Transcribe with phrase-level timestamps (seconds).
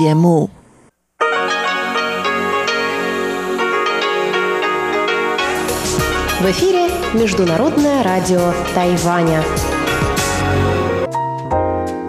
[0.00, 0.48] 节目。
[6.40, 9.42] В эфире Международное радио Тайваня.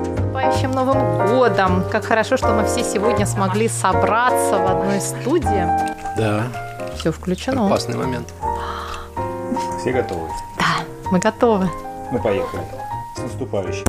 [0.07, 1.83] Наступающим Новым годом!
[1.91, 5.67] Как хорошо, что мы все сегодня смогли собраться в одной студии.
[6.17, 6.47] Да,
[6.97, 7.65] Все включено.
[7.65, 8.33] опасный момент.
[9.81, 10.29] Все готовы?
[10.58, 11.69] Да, мы готовы.
[12.13, 12.63] Ну, поехали.
[13.17, 13.83] С наступающим.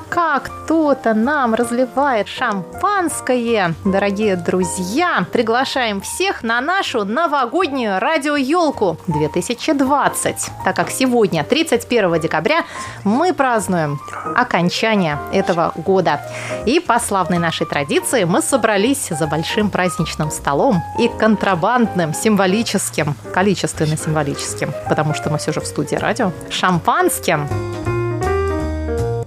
[0.00, 10.76] Пока кто-то нам разливает шампанское, дорогие друзья, приглашаем всех на нашу новогоднюю радиоелку 2020, так
[10.76, 12.64] как сегодня, 31 декабря,
[13.04, 14.00] мы празднуем
[14.36, 16.20] окончание этого года.
[16.66, 24.72] И по славной нашей традиции мы собрались за большим праздничным столом и контрабандным, символическим, количественно-символическим,
[24.88, 27.48] потому что мы все же в студии радио, шампанским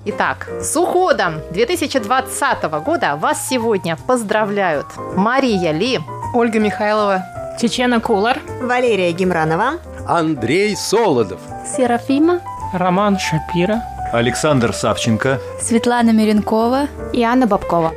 [0.05, 6.01] Итак, с уходом 2020 года вас сегодня поздравляют Мария Ли,
[6.33, 7.23] Ольга Михайлова.
[7.61, 8.39] Чечена Кулар.
[8.61, 9.79] Валерия Гемранова.
[10.05, 11.39] Андрей Солодов.
[11.77, 12.41] Серафима.
[12.73, 13.81] Роман Шапира.
[14.11, 15.39] Александр Савченко.
[15.61, 16.87] Светлана Миренкова.
[17.13, 17.93] И Анна Бабкова.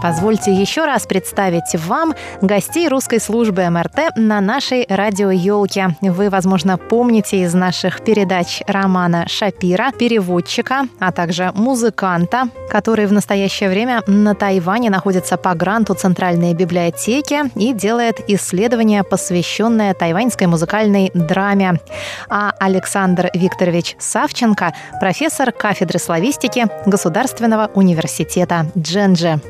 [0.00, 5.96] Позвольте еще раз представить вам гостей русской службы МРТ на нашей радиоелке.
[6.00, 13.70] Вы, возможно, помните из наших передач Романа Шапира, переводчика, а также музыканта, который в настоящее
[13.70, 21.80] время на Тайване находится по гранту Центральной библиотеки и делает исследования, посвященные тайваньской музыкальной драме.
[22.28, 29.40] А Александр Викторович Савченко– профессор кафедры славистики Государственного университета Дженджи.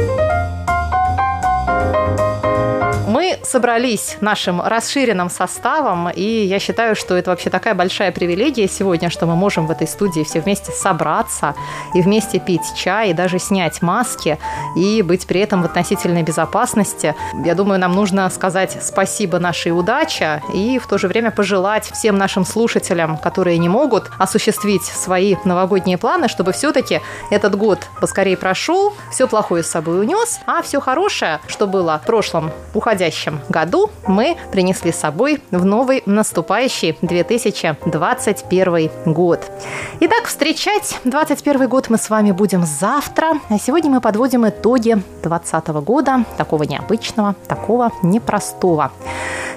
[3.43, 9.27] Собрались нашим расширенным составом, и я считаю, что это вообще такая большая привилегия сегодня, что
[9.27, 11.55] мы можем в этой студии все вместе собраться
[11.95, 14.39] и вместе пить чай, и даже снять маски,
[14.77, 17.15] и быть при этом в относительной безопасности.
[17.45, 22.17] Я думаю, нам нужно сказать спасибо нашей удаче и в то же время пожелать всем
[22.17, 27.01] нашим слушателям, которые не могут осуществить свои новогодние планы, чтобы все-таки
[27.31, 32.07] этот год поскорее прошел, все плохое с собой унес, а все хорошее, что было в
[32.07, 33.18] прошлом, уходящем
[33.49, 39.41] году, мы принесли с собой в новый наступающий 2021 год.
[40.01, 44.93] Итак, встречать 2021 год мы с вами будем завтра, а сегодня мы подводим итоги
[45.23, 48.93] 2020 года, такого необычного, такого непростого.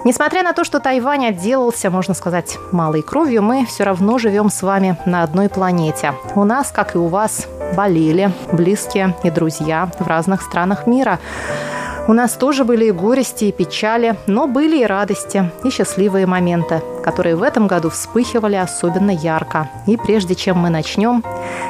[0.03, 4.63] Несмотря на то, что Тайвань отделался, можно сказать, малой кровью, мы все равно живем с
[4.63, 6.13] вами на одной планете.
[6.35, 11.19] У нас, как и у вас, болели близкие и друзья в разных странах мира.
[12.07, 16.81] У нас тоже были и горести, и печали, но были и радости, и счастливые моменты,
[17.03, 19.69] которые в этом году вспыхивали особенно ярко.
[19.85, 21.23] И прежде чем мы начнем,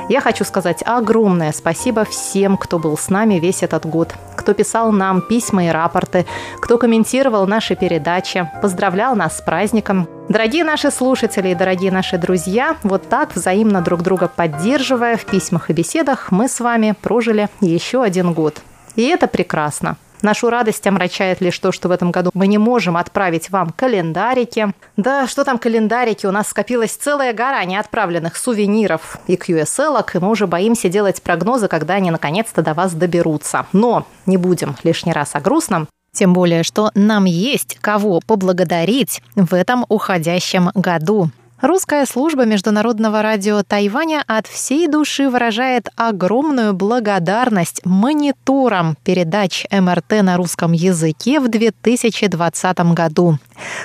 [0.08, 4.94] я хочу сказать огромное спасибо всем, кто был с нами весь этот год, кто писал
[4.94, 6.26] нам письма и рапорты,
[6.62, 10.08] кто комментировал наши передачи, поздравлял нас с праздником.
[10.30, 15.70] Дорогие наши слушатели и дорогие наши друзья, вот так, взаимно друг друга поддерживая в письмах
[15.70, 18.62] и беседах, мы с вами прожили еще один год.
[18.96, 19.98] И это прекрасно.
[20.22, 24.74] Нашу радость омрачает лишь то, что в этом году мы не можем отправить вам календарики.
[24.98, 26.26] Да, что там календарики?
[26.26, 31.68] У нас скопилась целая гора неотправленных сувениров и QSL, и мы уже боимся делать прогнозы,
[31.68, 33.66] когда они наконец-то до вас доберутся.
[33.74, 35.88] Но не будем лишний раз о грустном.
[36.14, 41.32] Тем более, что нам есть кого поблагодарить в этом уходящем году.
[41.62, 50.38] Русская служба международного радио Тайваня от всей души выражает огромную благодарность мониторам передач МРТ на
[50.38, 53.38] русском языке в 2020 году.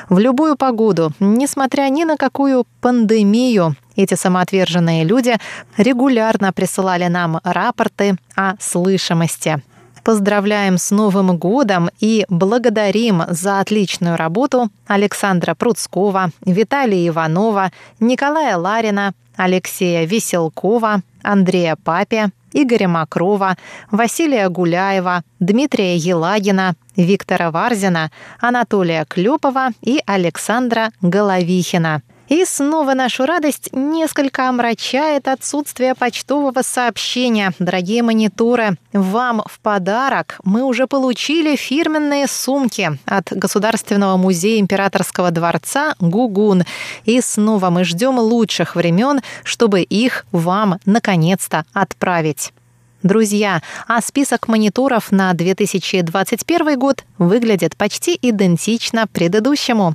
[0.09, 5.37] В любую погоду, несмотря ни на какую пандемию, эти самоотверженные люди
[5.77, 9.63] регулярно присылали нам рапорты о слышимости
[10.06, 19.15] поздравляем с Новым годом и благодарим за отличную работу Александра Пруцкова, Виталия Иванова, Николая Ларина,
[19.36, 23.57] Алексея Веселкова, Андрея Папе, Игоря Макрова,
[23.91, 33.71] Василия Гуляева, Дмитрия Елагина, Виктора Варзина, Анатолия Клепова и Александра Головихина– и снова нашу радость
[33.73, 37.53] несколько омрачает отсутствие почтового сообщения.
[37.59, 45.95] Дорогие мониторы, вам в подарок мы уже получили фирменные сумки от Государственного музея императорского дворца
[46.01, 46.65] «Гугун».
[47.05, 52.53] И снова мы ждем лучших времен, чтобы их вам наконец-то отправить.
[53.03, 59.95] Друзья, а список мониторов на 2021 год выглядит почти идентично предыдущему.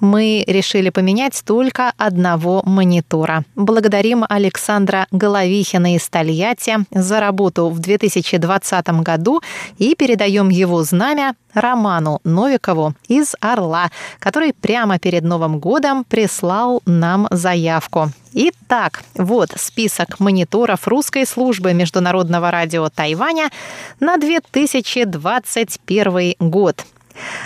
[0.00, 3.44] Мы решили поменять только одного монитора.
[3.56, 9.42] Благодарим Александра Головихина из Тольятти за работу в 2020 году
[9.76, 17.28] и передаем его знамя Роману Новикову из «Орла», который прямо перед Новым годом прислал нам
[17.30, 18.10] заявку.
[18.32, 23.50] Итак, вот список мониторов русской службы Международного радио Тайваня
[23.98, 26.84] на 2021 год.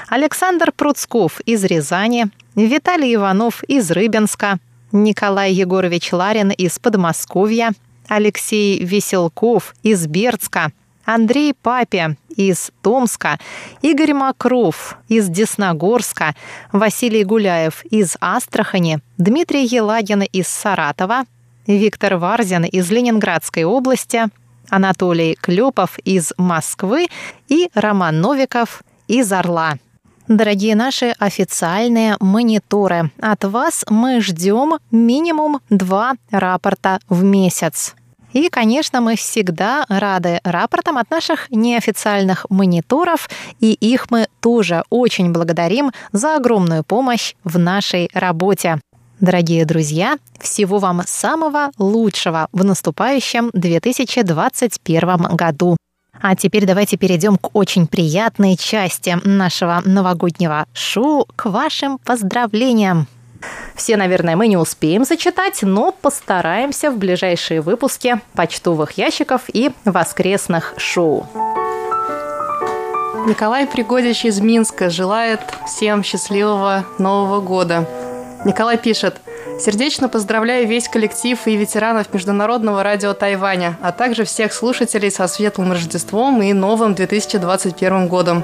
[0.09, 4.59] Александр Пруцков из Рязани, Виталий Иванов из Рыбинска,
[4.93, 7.73] Николай Егорович Ларин из Подмосковья,
[8.07, 10.71] Алексей Веселков из Бердска–
[11.05, 13.39] Андрей Папе из Томска,
[13.83, 16.35] Игорь Макров из Десногорска,
[16.73, 21.25] Василий Гуляев из Астрахани, Дмитрий Елагин из Саратова,
[21.67, 24.25] Виктор Варзин из Ленинградской области,
[24.69, 27.09] Анатолий Клепов из Москвы
[27.49, 29.75] и Роман Новиков из Орла.
[30.27, 37.95] Дорогие наши официальные мониторы, от вас мы ждем минимум два рапорта в месяц.
[38.35, 45.33] И, конечно, мы всегда рады рапортам от наших неофициальных мониторов, и их мы тоже очень
[45.33, 48.81] благодарим за огромную помощь в нашей работе.
[49.21, 55.77] Дорогие друзья, всего вам самого лучшего в наступающем 2021 году.
[56.21, 63.07] А теперь давайте перейдем к очень приятной части нашего новогоднего шоу, к вашим поздравлениям.
[63.75, 70.75] Все, наверное, мы не успеем зачитать, но постараемся в ближайшие выпуски почтовых ящиков и воскресных
[70.77, 71.27] шоу.
[73.27, 77.89] Николай Пригодич из Минска желает всем счастливого Нового года.
[78.45, 79.21] Николай пишет,
[79.59, 85.71] Сердечно поздравляю весь коллектив и ветеранов Международного радио Тайваня, а также всех слушателей со светлым
[85.71, 88.43] Рождеством и новым 2021 годом.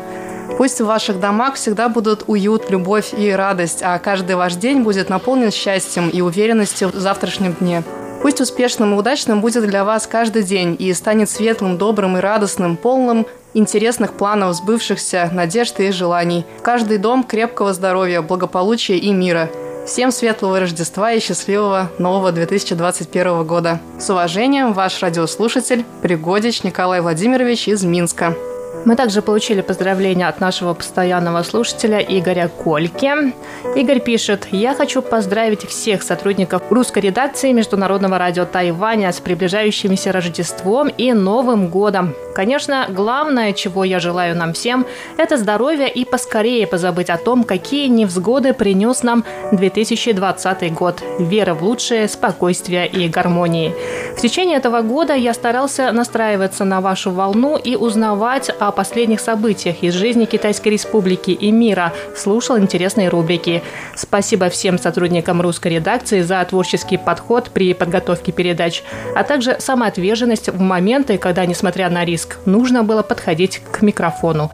[0.57, 5.09] Пусть в ваших домах всегда будут уют, любовь и радость, а каждый ваш день будет
[5.09, 7.83] наполнен счастьем и уверенностью в завтрашнем дне.
[8.23, 12.77] Пусть успешным и удачным будет для вас каждый день и станет светлым, добрым и радостным,
[12.77, 16.45] полным интересных планов, сбывшихся надежд и желаний.
[16.63, 19.49] Каждый дом крепкого здоровья, благополучия и мира.
[19.87, 23.81] Всем светлого Рождества и счастливого нового 2021 года.
[23.99, 28.37] С уважением, ваш радиослушатель Пригодич Николай Владимирович из Минска.
[28.87, 33.11] Мы также получили поздравления от нашего постоянного слушателя Игоря Кольки.
[33.77, 40.89] Игорь пишет, «Я хочу поздравить всех сотрудников русской редакции Международного радио Тайваня с приближающимся Рождеством
[40.89, 42.15] и Новым годом.
[42.35, 44.87] Конечно, главное, чего я желаю нам всем,
[45.19, 51.03] это здоровье и поскорее позабыть о том, какие невзгоды принес нам 2020 год.
[51.19, 53.75] Вера в лучшее, спокойствие и гармонии.
[54.17, 59.83] В течение этого года я старался настраиваться на вашу волну и узнавать о последних событиях
[59.83, 63.63] из жизни Китайской Республики и мира, слушал интересные рубрики.
[63.95, 68.83] Спасибо всем сотрудникам русской редакции за творческий подход при подготовке передач,
[69.15, 74.51] а также самоотверженность в моменты, когда, несмотря на риск, нужно было подходить к микрофону.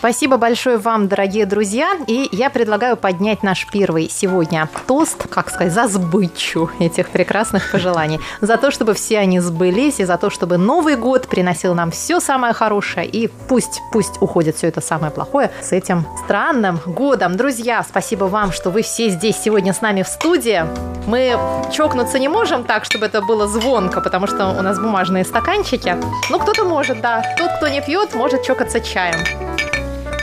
[0.00, 1.92] Спасибо большое вам, дорогие друзья.
[2.06, 8.18] И я предлагаю поднять наш первый сегодня тост, как сказать, за сбычу этих прекрасных пожеланий.
[8.40, 12.18] За то, чтобы все они сбылись, и за то, чтобы Новый год приносил нам все
[12.18, 13.06] самое хорошее.
[13.06, 17.36] И пусть, пусть уходит все это самое плохое с этим странным годом.
[17.36, 20.64] Друзья, спасибо вам, что вы все здесь сегодня с нами в студии.
[21.06, 21.38] Мы
[21.70, 25.96] чокнуться не можем так, чтобы это было звонко, потому что у нас бумажные стаканчики.
[26.30, 27.22] Ну, кто-то может, да.
[27.36, 29.69] Тот, кто не пьет, может чокаться чаем.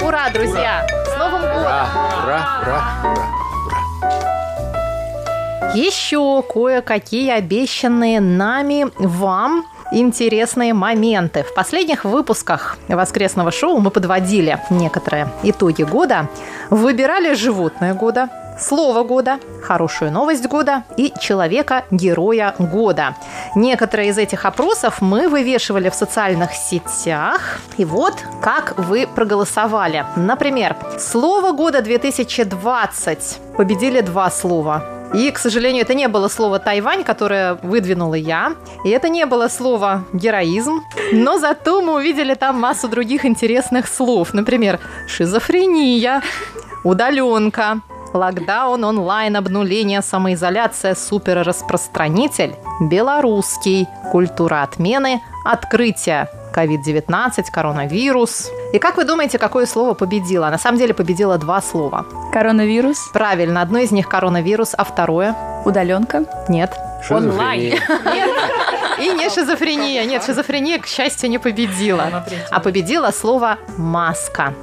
[0.02, 0.86] Ура, друзья!
[0.86, 1.06] Ура.
[1.06, 1.62] С Новым годом!
[1.62, 3.28] Ура, ура, ура, ура, ура!
[5.74, 11.44] Еще кое-какие обещанные нами вам интересные моменты.
[11.44, 16.30] В последних выпусках воскресного шоу мы подводили некоторые итоги года,
[16.70, 23.16] выбирали животное года, слово года, хорошую новость года и человека-героя года.
[23.56, 27.60] Некоторые из этих опросов мы вывешивали в социальных сетях.
[27.78, 30.06] И вот как вы проголосовали.
[30.16, 34.84] Например, слово года 2020 победили два слова.
[35.14, 38.56] И, к сожалению, это не было слово «Тайвань», которое выдвинула я.
[38.84, 40.82] И это не было слово «героизм».
[41.14, 44.34] Но зато мы увидели там массу других интересных слов.
[44.34, 46.22] Например, «шизофрения»,
[46.84, 47.82] «удаленка»,
[48.18, 58.50] Локдаун, онлайн, обнуление, самоизоляция, суперраспространитель, белорусский, культура отмены, открытие, COVID-19, коронавирус.
[58.74, 60.50] И как вы думаете, какое слово победило?
[60.50, 62.06] На самом деле победило два слова.
[62.34, 63.10] Коронавирус?
[63.14, 65.36] Правильно, одно из них коронавирус, а второе?
[65.66, 66.26] Удаленка?
[66.50, 66.76] Нет.
[67.10, 67.74] Онлайн.
[67.74, 68.30] Нет.
[69.00, 70.06] И не шизофрения.
[70.06, 72.26] Нет, шизофрения, к счастью, не победила.
[72.50, 74.54] А победила слово «маска».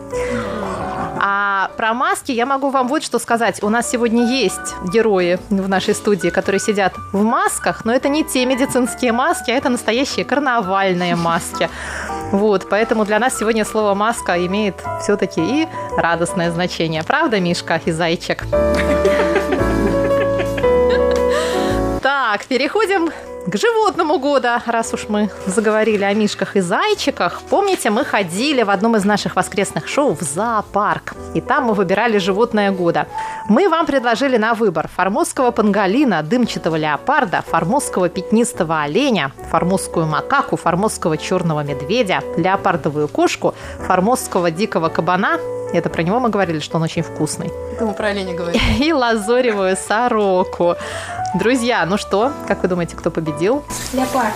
[1.26, 3.62] А про маски я могу вам вот что сказать.
[3.62, 8.24] У нас сегодня есть герои в нашей студии, которые сидят в масках, но это не
[8.24, 11.70] те медицинские маски, а это настоящие карнавальные маски.
[12.30, 17.02] Вот, поэтому для нас сегодня слово «маска» имеет все-таки и радостное значение.
[17.02, 18.44] Правда, Мишка и Зайчик?
[22.02, 23.10] Так, переходим
[23.46, 27.42] к животному года, раз уж мы заговорили о мишках и зайчиках.
[27.50, 31.14] Помните, мы ходили в одном из наших воскресных шоу в зоопарк.
[31.34, 33.06] И там мы выбирали животное года.
[33.48, 41.18] Мы вам предложили на выбор формозского панголина, дымчатого леопарда, формозского пятнистого оленя, формозскую макаку, формозского
[41.18, 43.54] черного медведя, леопардовую кошку,
[43.86, 45.38] формозского дикого кабана,
[45.78, 47.50] это про него мы говорили, что он очень вкусный.
[47.72, 48.62] Это мы про оленя говорили.
[48.84, 50.76] И лазоревую сороку.
[51.34, 53.64] Друзья, ну что, как вы думаете, кто победил?
[53.92, 54.34] Леопард.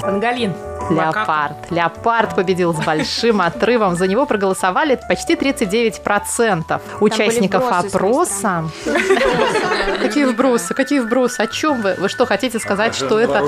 [0.00, 0.54] Панголин.
[0.90, 1.70] Леопард.
[1.70, 3.96] Леопард победил с большим отрывом.
[3.96, 8.64] За него проголосовали почти 39% участников опроса.
[10.00, 10.74] Какие вбросы?
[10.74, 11.40] Какие вбросы?
[11.40, 11.94] О чем вы?
[11.98, 13.44] Вы что, хотите сказать, что это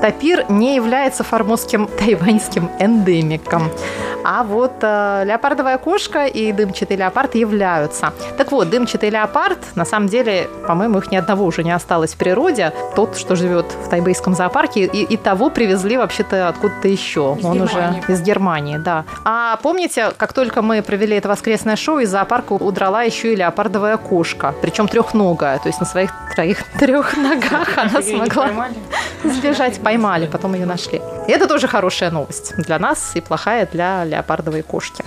[0.00, 3.70] тапир не является формозским тайваньским эндемиком?
[4.24, 8.12] А вот э, леопардовая кошка и дымчатый леопард являются.
[8.38, 12.16] Так вот, дымчатый леопард, на самом деле, по-моему, их ни одного уже не осталось в
[12.16, 12.72] природе.
[12.96, 17.36] Тот, что живет в тайбейском зоопарке, и, и того привезли вообще-то откуда-то еще.
[17.38, 18.00] Из Он Германии.
[18.00, 19.04] уже из Германии, да.
[19.24, 23.98] А помните, как только мы провели это воскресное шоу, из зоопарка удрала еще и леопардовая
[23.98, 28.48] кошка, причем трехногая, то есть на своих троих трех ногах она смогла
[29.24, 31.00] сбежать, поймали, потом ее нашли.
[31.28, 35.04] И это тоже хорошая новость для нас и плохая для леопардовой кошки.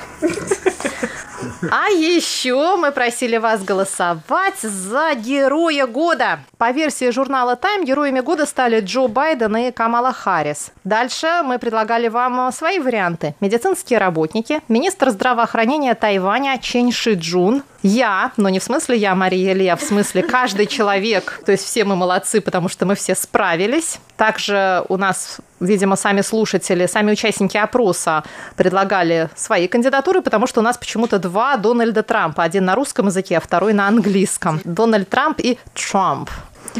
[1.71, 6.39] А еще мы просили вас голосовать за Героя года.
[6.57, 10.71] По версии журнала Time героями года стали Джо Байден и Камала Харрис.
[10.83, 13.35] Дальше мы предлагали вам свои варианты.
[13.39, 19.53] Медицинские работники, министр здравоохранения Тайваня Чен Ши Джун, я, но не в смысле я, Мария
[19.53, 24.00] Илья, в смысле каждый человек, то есть все мы молодцы, потому что мы все справились.
[24.15, 28.24] Также у нас, видимо, сами слушатели, сами участники опроса
[28.55, 32.43] предлагали свои кандидатуры, потому что у нас почему-то два Дональда Трампа.
[32.43, 34.60] Один на русском языке, а второй на английском.
[34.63, 36.29] Дональд Трамп и Трамп.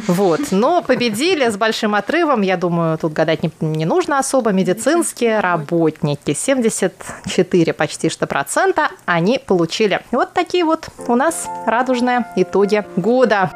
[0.08, 0.52] Вот.
[0.52, 6.34] Но победили с большим отрывом, я думаю, тут гадать не, не нужно особо, медицинские работники.
[6.34, 10.02] 74 почти что процента они получили.
[10.12, 13.52] Вот такие вот у нас радужные итоги года.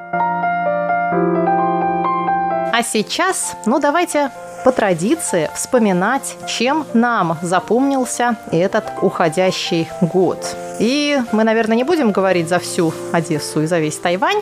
[2.73, 4.31] А сейчас, ну давайте
[4.63, 10.55] по традиции вспоминать, чем нам запомнился этот уходящий год.
[10.79, 14.41] И мы, наверное, не будем говорить за всю Одессу и за весь Тайвань,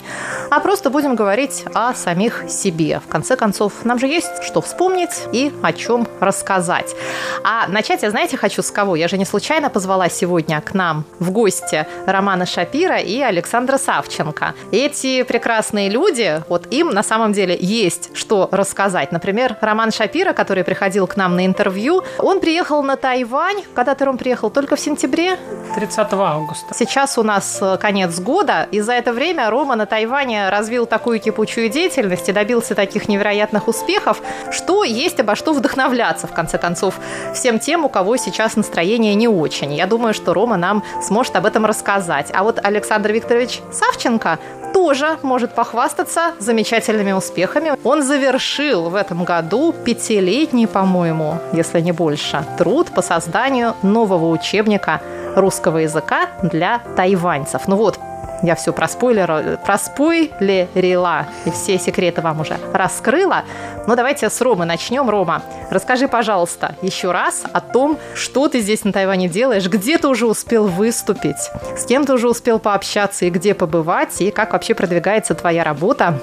[0.49, 3.01] а просто будем говорить о самих себе.
[3.05, 6.95] В конце концов, нам же есть что вспомнить и о чем рассказать.
[7.43, 8.95] А начать я, знаете, хочу с кого?
[8.95, 14.53] Я же не случайно позвала сегодня к нам в гости Романа Шапира и Александра Савченко.
[14.71, 19.11] Эти прекрасные люди, вот им на самом деле есть что рассказать.
[19.11, 23.57] Например, Роман Шапира, который приходил к нам на интервью, он приехал на Тайвань.
[23.75, 24.49] Когда-то он приехал?
[24.49, 25.37] Только в сентябре?
[25.75, 26.73] 30 августа.
[26.73, 31.19] Сейчас у нас э, конец года, и за это время Рома на Тайване развил такую
[31.19, 36.95] кипучую деятельность и добился таких невероятных успехов, что есть обо что вдохновляться, в конце концов,
[37.35, 39.75] всем тем, у кого сейчас настроение не очень.
[39.75, 42.31] Я думаю, что Рома нам сможет об этом рассказать.
[42.33, 44.39] А вот Александр Викторович Савченко
[44.73, 47.73] тоже может похвастаться замечательными успехами.
[47.83, 55.01] Он завершил в этом году пятилетний, по-моему, если не больше, труд по созданию нового учебника
[55.35, 57.67] русского языка для тайваньцев.
[57.67, 57.99] Ну вот,
[58.41, 63.43] я все проспойлерила, проспойлерила и все секреты вам уже раскрыла.
[63.87, 65.09] Ну, давайте с Ромы начнем.
[65.09, 70.07] Рома, расскажи, пожалуйста, еще раз о том, что ты здесь на Тайване делаешь, где ты
[70.07, 74.73] уже успел выступить, с кем ты уже успел пообщаться и где побывать, и как вообще
[74.73, 76.17] продвигается твоя работа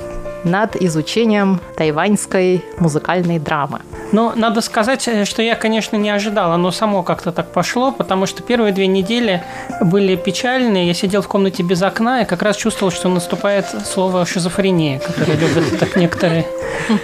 [0.46, 3.80] над изучением тайваньской музыкальной драмы.
[4.12, 6.52] Но надо сказать, э, что я, конечно, не ожидал.
[6.52, 9.42] Оно само как-то так пошло, потому что первые две недели
[9.80, 10.86] были печальные.
[10.86, 15.36] Я сидел в комнате без окна и как раз чувствовал, что наступает слово шизофрения, которое
[15.38, 16.46] любят так некоторые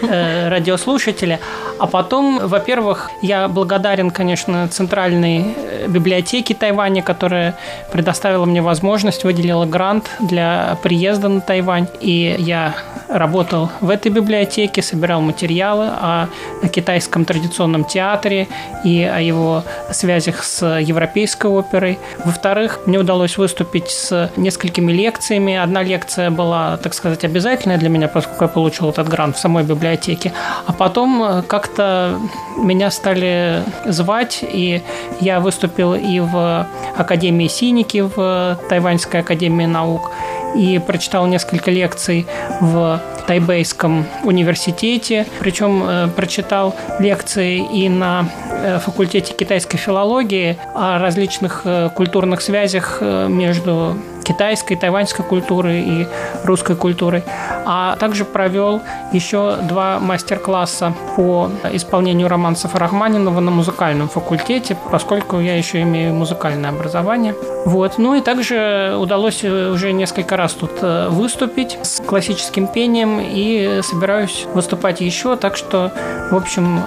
[0.02, 1.40] э, радиослушатели.
[1.78, 7.56] А потом, во-первых, я благодарен, конечно, Центральной э, библиотеке Тайваня, которая
[7.90, 11.88] предоставила мне возможность, выделила грант для приезда на Тайвань.
[12.00, 12.74] И я
[13.08, 16.28] работаю работал в этой библиотеке, собирал материалы о
[16.70, 18.46] китайском традиционном театре
[18.84, 21.98] и о его связях с европейской оперой.
[22.26, 25.56] Во-вторых, мне удалось выступить с несколькими лекциями.
[25.56, 29.64] Одна лекция была, так сказать, обязательная для меня, поскольку я получил этот грант в самой
[29.64, 30.32] библиотеке.
[30.66, 32.18] А потом э, как-то
[32.58, 34.82] меня стали звать, и
[35.20, 36.66] я выступил и в
[36.98, 40.10] Академии Синики, в Тайваньской Академии наук,
[40.54, 42.26] и прочитал несколько лекций
[42.60, 43.00] в
[43.32, 51.88] Тайбейском университете, причем э, прочитал лекции и на э, факультете китайской филологии о различных э,
[51.94, 56.08] культурных связях между китайской, тайваньской культурой и
[56.44, 57.22] русской культурой,
[57.64, 58.80] а также провел
[59.12, 66.70] еще два мастер-класса по исполнению романсов Рахманинова на музыкальном факультете, поскольку я еще имею музыкальное
[66.70, 67.34] образование.
[67.64, 67.98] Вот.
[67.98, 75.00] Ну и также удалось уже несколько раз тут выступить с классическим пением и собираюсь выступать
[75.00, 75.92] еще, так что,
[76.30, 76.80] в общем,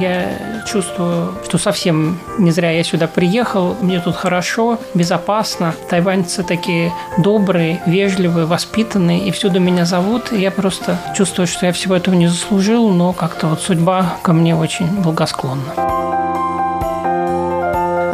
[0.00, 3.76] я чувствую, что совсем не зря я сюда приехал.
[3.80, 5.74] Мне тут хорошо, безопасно.
[5.90, 6.73] Тайваньцы такие
[7.18, 10.32] добрые, вежливые, воспитанные, и всюду меня зовут.
[10.32, 14.32] И я просто чувствую, что я всего этого не заслужил, но как-то вот судьба ко
[14.32, 15.94] мне очень благосклонна.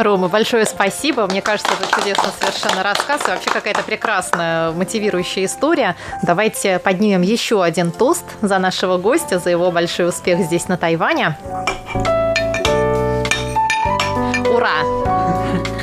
[0.01, 1.27] Рома, большое спасибо.
[1.27, 5.95] Мне кажется, это чудесный совершенно рассказ и вообще какая-то прекрасная мотивирующая история.
[6.23, 11.37] Давайте поднимем еще один тост за нашего гостя, за его большой успех здесь, на Тайване.
[14.49, 14.83] Ура!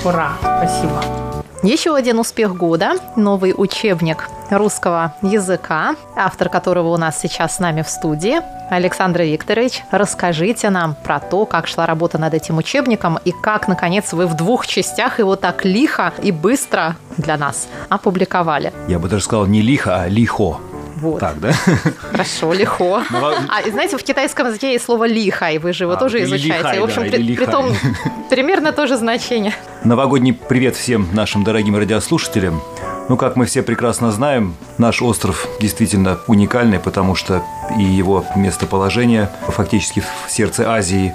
[0.05, 0.33] Ура!
[0.41, 1.28] Спасибо.
[1.65, 7.83] Еще один успех года– новый учебник русского языка, автор которого у нас сейчас с нами
[7.83, 8.37] в студии.
[8.71, 14.13] Александр Викторович, расскажите нам про то, как шла работа над этим учебником и как, наконец,
[14.13, 18.73] вы в двух частях его так лихо и быстро для нас опубликовали.
[18.87, 20.59] Я бы даже сказал не лихо, а лихо.
[21.01, 21.21] Вот.
[21.21, 21.53] Так, да?
[22.11, 23.03] Хорошо, лихо.
[23.11, 26.59] Ну, а знаете, в китайском языке есть слово лихай, вы же его а, тоже изучаете.
[26.59, 27.73] Лихай, в общем, да, при, при том
[28.31, 29.55] примерно то же значение.
[29.85, 32.61] Новогодний привет всем нашим дорогим радиослушателям.
[33.09, 37.43] Ну, как мы все прекрасно знаем, наш остров действительно уникальный, потому что
[37.79, 41.15] и его местоположение фактически в сердце Азии,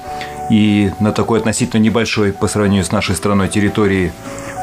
[0.54, 4.14] и на такой относительно небольшой по сравнению с нашей страной территории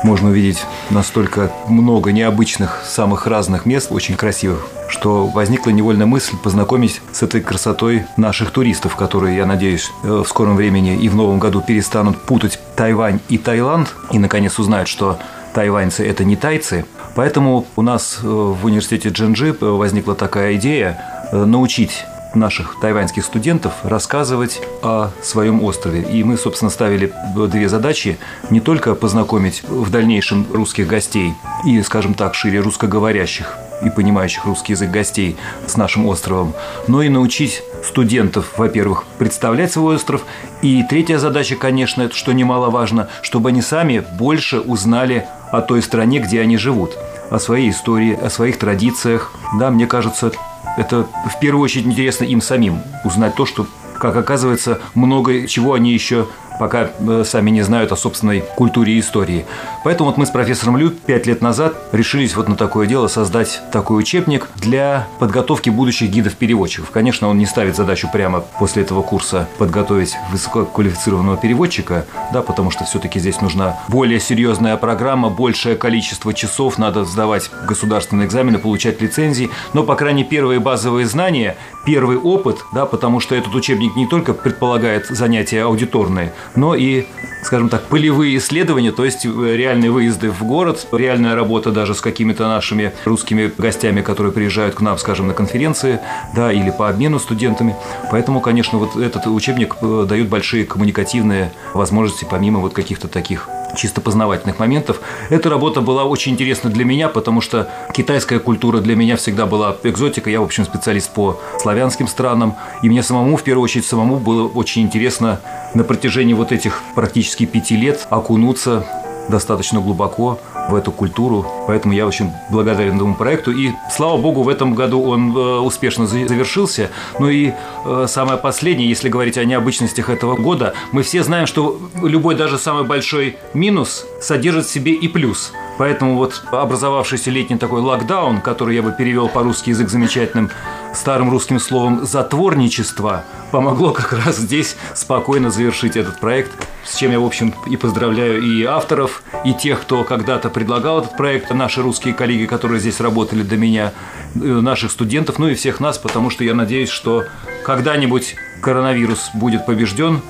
[0.05, 7.03] можно увидеть настолько много необычных, самых разных мест, очень красивых, что возникла невольная мысль познакомить
[7.11, 11.41] с этой красотой наших туристов, которые, я надеюсь, э, в скором времени и в новом
[11.41, 15.19] году перестанут путать Тайвань и Таиланд и, наконец, узнают, что
[15.55, 16.85] тайваньцы– это не тайцы.
[17.17, 23.73] Поэтому у нас э, в университете Джинджи э, возникла такая идея научить наших тайваньских студентов
[23.83, 26.03] рассказывать о своем острове.
[26.03, 28.19] И мы, собственно, ставили две задачи.
[28.51, 34.75] Не только познакомить в дальнейшем русских гостей и, скажем так, шире русскоговорящих и понимающих русский
[34.75, 36.55] язык гостей с нашим островом,
[36.87, 40.23] но и научить студентов, во-первых, представлять свой остров.
[40.61, 46.41] И третья задача, конечно, что немаловажно, чтобы они сами больше узнали о той стране, где
[46.41, 46.97] они живут
[47.31, 49.33] о своей истории, о своих традициях.
[49.59, 50.33] Да, мне кажется,
[50.77, 53.67] это в первую очередь интересно им самим узнать то, что,
[53.99, 56.27] как оказывается, много чего они еще
[56.61, 59.47] пока э, сами не знают о собственной культуре и истории.
[59.83, 63.63] Поэтому вот мы с профессором Лю пять лет назад решились вот на такое дело создать
[63.73, 66.91] такой учебник для подготовки будущих гидов-переводчиков.
[66.91, 72.85] Конечно, он не ставит задачу прямо после этого курса подготовить высококвалифицированного переводчика, да, потому что
[72.85, 79.49] все-таки здесь нужна более серьезная программа, большее количество часов, надо сдавать государственные экзамены, получать лицензии,
[79.73, 84.07] но, по крайней мере, первые базовые знания, первый опыт, да, потому что этот учебник не
[84.07, 87.07] только предполагает занятия аудиторные, но и
[87.43, 92.01] скажем так, полевые исследования, то есть э, реальные выезды в город, реальная работа даже с
[92.01, 96.01] какими-то нашими русскими гостями, которые приезжают к нам, скажем, на конференции,
[96.35, 97.77] да, или по обмену студентами.
[98.11, 104.01] Поэтому, конечно, вот этот учебник э, дает большие коммуникативные возможности, помимо вот каких-то таких чисто
[104.01, 105.01] познавательных моментов.
[105.29, 109.77] Эта работа была очень интересна для меня, потому что китайская культура для меня всегда была
[109.83, 110.31] экзотика.
[110.31, 112.57] Я, в общем, специалист по славянским странам.
[112.83, 115.41] И мне самому, в первую очередь, самому было очень интересно
[115.75, 118.85] на протяжении вот этих практически пяти лет окунуться
[119.29, 120.39] достаточно глубоко
[120.69, 121.47] в эту культуру.
[121.67, 123.53] Поэтому я очень благодарен этому проекту.
[123.53, 126.91] И, слава богу, в этом году он э, успешно завершился.
[127.19, 127.53] Ну и
[127.85, 132.59] э, самое последнее, если говорить о необычностях этого года, мы все знаем, что любой даже
[132.59, 135.53] самый большой минус содержит в себе и плюс.
[135.81, 140.51] Поэтому вот образовавшийся летний такой локдаун, который я бы перевел по-русски язык замечательным
[140.93, 146.53] старым русским словом «затворничество», помогло как раз здесь спокойно завершить этот проект–
[146.85, 151.17] с чем я, в общем, и поздравляю и авторов, и тех, кто когда-то предлагал этот
[151.17, 153.93] проект, наши русские коллеги, которые здесь работали до меня,
[154.35, 157.25] э, наших студентов, ну и всех нас, потому что я надеюсь, что
[157.65, 160.21] когда-нибудь коронавирус будет побежден,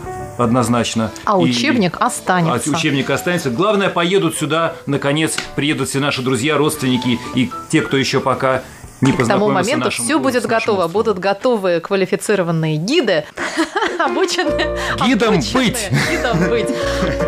[0.42, 1.10] однозначно.
[1.24, 2.70] А И- учебник останется.
[2.70, 3.50] а учебник останется.
[3.50, 8.62] Главное, поедут сюда, наконец, приедут все наши друзья, родственники и те, кто еще пока
[9.00, 10.84] не К тому моменту все будет готово.
[10.84, 10.92] островом.
[10.92, 13.24] Будут готовы квалифицированные гиды,
[13.98, 14.76] обученные.
[15.06, 15.90] Гидом обученные, быть.
[16.10, 16.68] Гидом быть.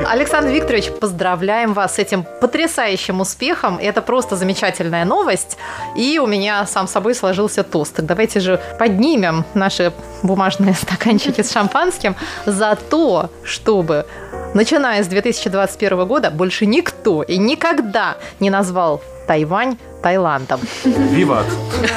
[0.06, 3.78] Александр Викторович, поздравляем вас с этим потрясающим успехом.
[3.80, 5.56] Это просто замечательная новость.
[5.96, 7.96] И у меня сам собой сложился тост.
[7.96, 14.06] Так давайте же поднимем наши бумажные стаканчики с шампанским за то, чтобы
[14.54, 20.60] начиная с 2021 года больше никто и никогда не назвал Тайвань Таиландом.
[20.84, 21.46] Виват.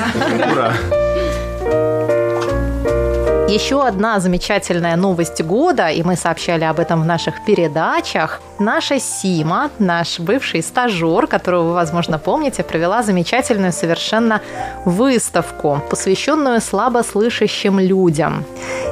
[0.51, 0.73] Ура.
[3.55, 8.41] Еще одна замечательная новость года, и мы сообщали об этом в наших передачах.
[8.59, 14.41] Наша Сима, наш бывший стажер, которого вы, возможно, помните, провела замечательную совершенно
[14.83, 18.43] выставку, посвященную слабослышащим людям.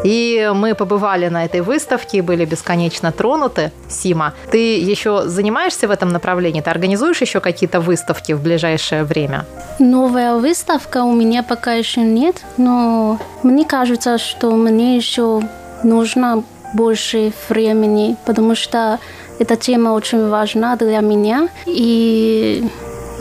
[0.06, 3.72] И мы побывали на этой выставке и были бесконечно тронуты.
[3.90, 6.62] Сима, ты еще занимаешься в этом направлении?
[6.62, 9.46] Ты организуешь еще какие-то выставки в ближайшее время?
[9.80, 15.42] Новая выставка у меня пока еще нет, но мне кажется, что мне еще
[15.84, 19.00] нужно больше времени, потому что
[19.40, 22.68] эта тема очень важна для меня, и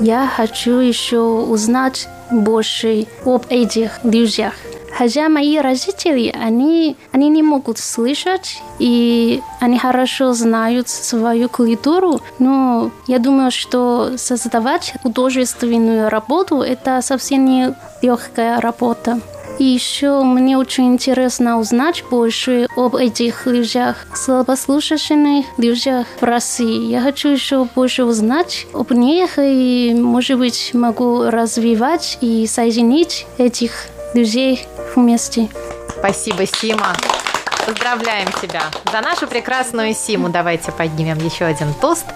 [0.00, 4.54] я хочу еще узнать больше об этих людях.
[4.96, 12.90] Хотя мои родители, они, они не могут слышать, и они хорошо знают свою культуру, но
[13.06, 19.20] я думаю, что создавать художественную работу– это совсем не легкая работа.
[19.62, 26.90] И еще мне очень интересно узнать больше об этих людях, слабослушательных людях в России.
[26.90, 33.86] Я хочу еще больше узнать об них и, может быть, могу развивать и соединить этих
[34.14, 35.48] людей вместе.
[35.96, 36.96] Спасибо, Сима.
[37.64, 38.62] Поздравляем тебя.
[38.90, 42.06] За нашу прекрасную Симу давайте поднимем еще один тост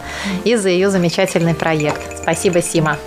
[0.43, 2.23] и за ее замечательный проект.
[2.23, 2.99] Спасибо, Сима.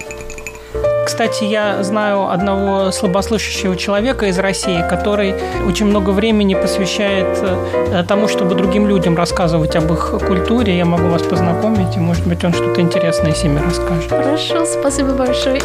[1.09, 5.33] Кстати, я знаю одного слабослышащего человека из России, который
[5.65, 10.77] очень много времени посвящает э, тому, чтобы другим людям рассказывать об их культуре.
[10.77, 14.11] Я могу вас познакомить, и, может быть, он что-то интересное Симе расскажет.
[14.11, 15.59] Хорошо, спасибо большое.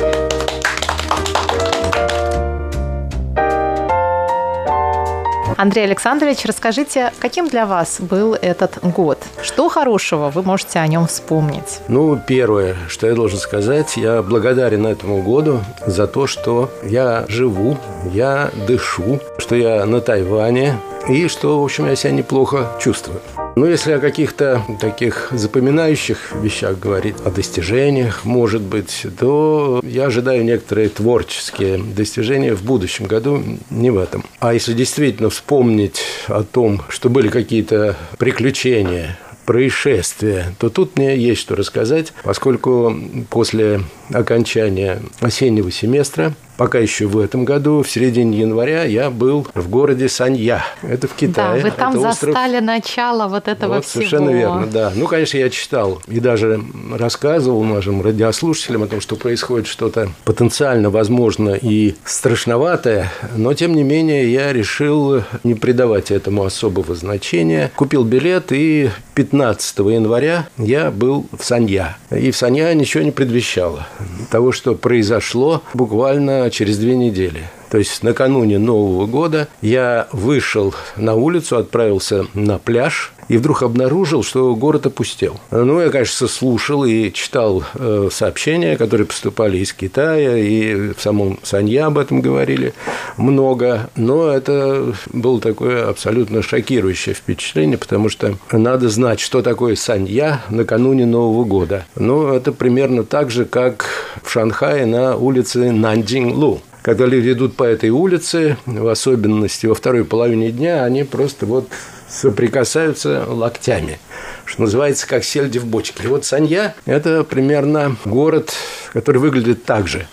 [5.57, 9.19] Андрей Александрович, расскажите, каким для вас был этот год?
[9.43, 11.81] Что хорошего вы можете о нем вспомнить?
[11.89, 17.77] Ну, первое, что я должен сказать, я благодарен этому году за то, что я живу,
[18.13, 20.77] я дышу, что я на Тайване
[21.09, 23.21] и что, в общем, я себя неплохо чувствую.
[23.57, 30.45] Ну, если о каких-то таких запоминающих вещах говорить, о достижениях, может быть, то я ожидаю
[30.45, 34.25] некоторые творческие достижения в будущем году, не в этом.
[34.41, 41.41] А если действительно вспомнить о том, что были какие-то приключения, происшествия, то тут мне есть
[41.41, 42.97] что рассказать, поскольку
[43.31, 49.69] после окончания осеннего семестра, пока еще в этом году, в середине января, я был в
[49.69, 50.65] городе Санья.
[50.83, 51.63] Это в Китае.
[51.63, 54.05] да, вы там Это остров застали начало вот этого вот, всего.
[54.05, 54.93] совершенно верно, да.
[54.95, 56.61] Ну, конечно, я читал и даже
[56.93, 63.83] рассказывал нашим радиослушателям о том, что происходит что-то потенциально, возможно, и страшноватое, но, тем не
[63.83, 67.71] менее, я решил не придавать этому особого значения.
[67.77, 71.97] Купил билет, и 15 января я был в Санья.
[72.11, 73.87] И в Санья ничего не предвещало
[74.31, 77.49] того, что произошло буквально через две недели.
[77.71, 84.23] То есть накануне Нового года я вышел на улицу, отправился на пляж и вдруг обнаружил,
[84.23, 85.41] что город опустел.
[85.51, 91.39] Ну, я, конечно, слушал и читал э, сообщения, которые поступали из Китая, и в самом
[91.43, 92.75] Санья об этом говорили
[93.17, 100.43] много, но это было такое абсолютно шокирующее впечатление, потому что надо знать, что такое Санья
[100.51, 101.87] накануне Нового года.
[101.97, 103.87] Ну, это примерно так же, как
[104.23, 110.05] в Шанхае на улице Нандинг-Лу когда люди идут по этой улице, в особенности во второй
[110.05, 111.67] половине дня, они просто вот
[112.15, 113.99] соприкасаются локтями,
[114.45, 116.05] что называется, как сельди в бочке.
[116.05, 118.55] И вот Санья– это примерно город,
[118.93, 120.07] который выглядит так же.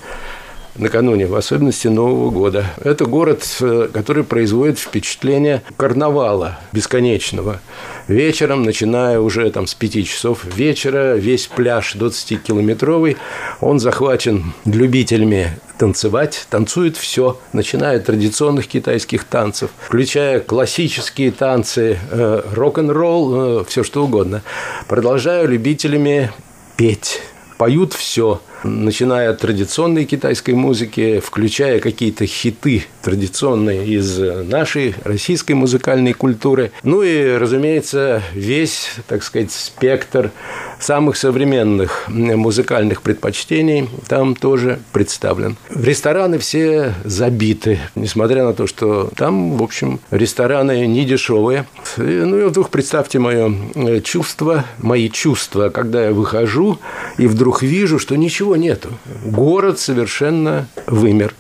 [0.76, 2.66] Накануне, в особенности Нового года.
[2.84, 7.60] Это город, э, который производит впечатление карнавала бесконечного.
[8.08, 13.18] Вечером, начиная уже там с 5 часов вечера, весь пляж 20-километровый,
[13.60, 16.46] он захвачен любителями танцевать.
[16.50, 24.04] Танцует все, начиная от традиционных китайских танцев, включая классические танцы, э, рок-н-ролл, э, все что
[24.04, 24.42] угодно.
[24.88, 26.32] Продолжая любителями
[26.78, 27.22] петь
[27.58, 36.14] поют все, начиная от традиционной китайской музыки, включая какие-то хиты традиционные из нашей российской музыкальной
[36.14, 36.72] культуры.
[36.84, 40.32] Ну и, разумеется, весь, так сказать, спектр
[40.80, 45.58] самых современных музыкальных предпочтений там тоже представлен.
[45.70, 51.66] Рестораны все забиты, несмотря на то, что там, в общем, рестораны не дешевые.
[51.98, 56.80] Ну и вдруг представьте мое э, чувство, мои чувства, когда я выхожу
[57.18, 58.90] и вдруг вижу, что ничего нету.
[59.26, 61.34] Город совершенно вымер.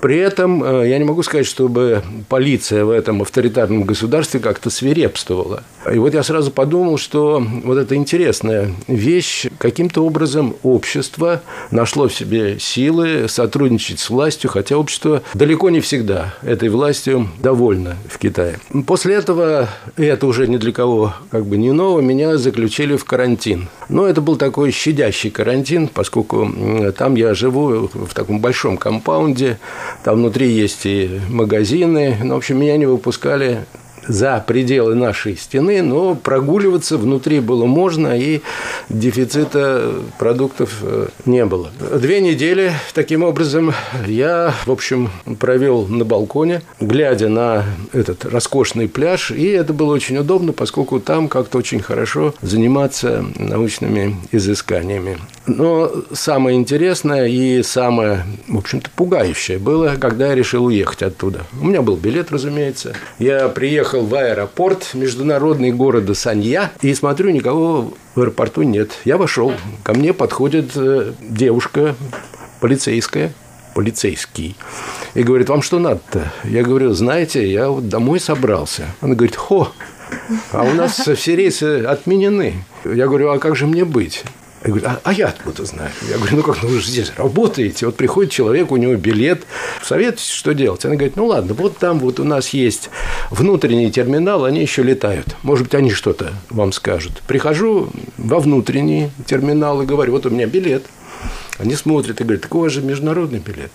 [0.00, 5.62] При этом э, я не могу сказать, чтобы полиция в этом авторитарном государстве как-то свирепствовала.
[5.90, 9.46] И вот я сразу подумал, что вот это интересная вещь.
[9.58, 16.34] Каким-то образом общество нашло в себе силы сотрудничать с властью, хотя общество далеко не всегда
[16.42, 18.58] этой властью довольно в Китае.
[18.86, 23.04] После этого, и это уже ни для кого как бы не ново, меня заключили в
[23.04, 23.68] карантин.
[23.88, 29.58] Но это был такой щадящий карантин, поскольку там я живу в таком большом компаунде,
[30.04, 30.97] там внутри есть и
[31.28, 32.16] магазины.
[32.22, 33.64] Ну, в общем, меня не выпускали
[34.08, 38.40] за пределы нашей стены, но прогуливаться внутри было можно, и
[38.88, 41.70] дефицита продуктов э, не было.
[41.78, 43.72] Две недели таким образом
[44.06, 50.16] я, в общем, провел на балконе, глядя на этот роскошный пляж, и это было очень
[50.16, 55.18] удобно, поскольку там как-то очень хорошо заниматься научными изысканиями.
[55.48, 61.46] Но самое интересное и самое, в общем-то, пугающее было, когда я решил уехать оттуда.
[61.60, 62.94] У меня был билет, разумеется.
[63.18, 68.92] Я приехал в аэропорт международный города Санья и смотрю, никого в аэропорту нет.
[69.06, 71.94] Я вошел, ко мне подходит э, девушка
[72.60, 73.32] полицейская,
[73.74, 74.54] полицейский,
[75.14, 76.30] и говорит, вам что надо-то?
[76.44, 78.86] Я говорю, знаете, я вот домой собрался.
[79.00, 79.72] Она говорит, хо,
[80.52, 82.64] а у нас все рейсы отменены.
[82.84, 84.24] Я говорю, а как же мне быть?
[84.64, 85.90] Я говорю, а, а я откуда знаю?
[86.08, 87.86] Я говорю, ну как, ну вы же здесь работаете.
[87.86, 89.44] Вот приходит человек, у него билет.
[89.82, 90.84] Советуйте, что делать?
[90.84, 92.90] Она говорит, ну ладно, вот там вот у нас есть
[93.30, 95.36] внутренний терминал, они еще летают.
[95.42, 97.22] Может быть, они что-то вам скажут.
[97.26, 100.84] Прихожу во внутренний терминал и говорю, вот у меня билет.
[101.58, 103.72] Они смотрят и говорят, так у вас же международный билет.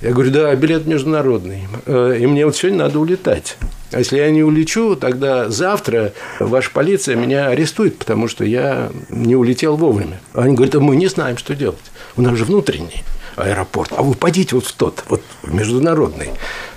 [0.00, 1.66] Я говорю, да, билет международный.
[1.86, 3.56] Э, и мне вот сегодня надо улетать.
[3.90, 9.36] А если я не улечу, тогда завтра ваша полиция меня арестует, потому что я не
[9.36, 10.20] улетел вовремя.
[10.32, 11.78] Они говорят, а мы не знаем, что делать.
[12.16, 13.02] У нас же внутренний
[13.36, 13.92] аэропорт.
[13.96, 16.30] А вы пойдите вот в тот, вот в международный.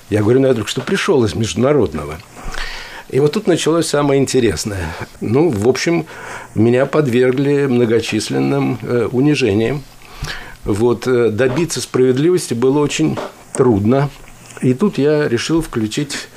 [0.10, 2.18] Я говорю, ну я только что пришел из международного.
[3.10, 4.94] И вот тут началось самое интересное.
[5.22, 6.06] Ну, в общем,
[6.56, 9.84] меня подвергли многочисленным э, унижениям.
[10.68, 13.18] Вот, э, добиться справедливости было очень
[13.54, 14.10] трудно.
[14.62, 16.28] И тут я решил включить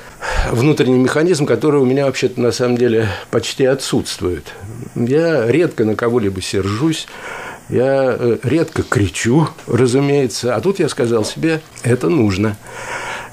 [0.53, 4.55] внутренний механизм, который у меня вообще-то на самом деле почти отсутствует.
[4.95, 7.09] Я редко на кого-либо сержусь,
[7.69, 12.57] я э, редко кричу, разумеется, а тут я сказал себе, это нужно.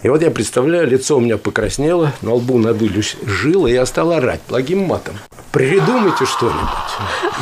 [0.04, 4.12] И вот я представляю, лицо у меня покраснело, на лбу надулись жилы, и я стал
[4.12, 5.16] орать благим матом.
[5.52, 6.68] Придумайте что-нибудь.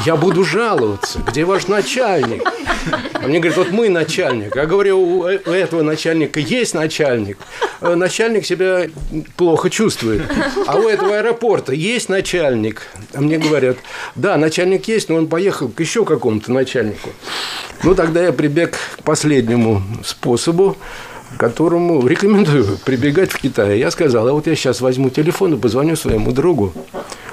[0.06, 1.20] Я буду жаловаться.
[1.28, 2.44] Где ваш начальник?
[3.14, 4.56] А мне говорят, вот мы начальник.
[4.56, 7.38] Я говорю, у этого начальника есть начальник.
[7.82, 8.86] Э, начальник себя
[9.36, 10.24] плохо чувствует.
[10.68, 12.84] А у этого аэропорта есть начальник.
[13.14, 13.78] А мне говорят,
[14.16, 17.10] да, начальник есть, но он поехал к еще какому-то начальнику.
[17.84, 20.78] Ну, тогда я прибег к последнему способу
[21.38, 23.80] которому рекомендую прибегать в Китае.
[23.80, 26.74] Я сказал, а вот я сейчас возьму телефон и позвоню своему другу,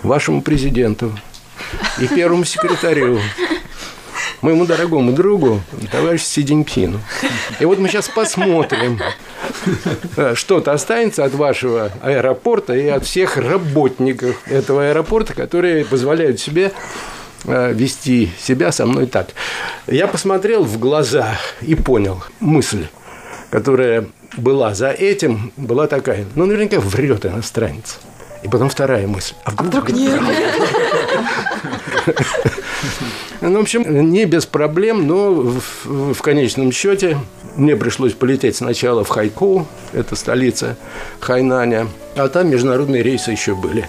[0.03, 1.12] вашему президенту
[1.99, 3.21] и первому секретарю,
[4.41, 5.61] моему дорогому другу,
[5.91, 7.01] товарищу Си Цзиньпину.
[7.61, 9.01] И вот мы сейчас посмотрим,
[10.35, 16.73] что-то останется от вашего аэропорта и от всех работников этого аэропорта, которые позволяют себе
[17.45, 19.29] э, вести себя со мной так.
[19.87, 22.87] Я посмотрел в глаза и понял мысль
[23.53, 24.07] которая
[24.38, 26.25] была за этим, была такая.
[26.35, 27.99] Ну, наверняка врет иностранец.
[28.43, 29.35] И потом вторая мысль.
[29.45, 30.21] А вдруг, а вдруг нет?
[33.41, 37.19] Ну, в общем, не без проблем, но в, в конечном счете
[37.57, 40.77] мне пришлось полететь сначала в Хайкоу, это столица
[41.19, 43.88] Хайнаня, а там международные рейсы еще были.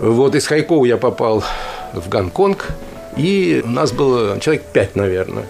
[0.00, 1.44] Вот из Хайкоу я попал
[1.92, 2.66] в Гонконг,
[3.16, 5.44] и у нас было человек пять, наверное.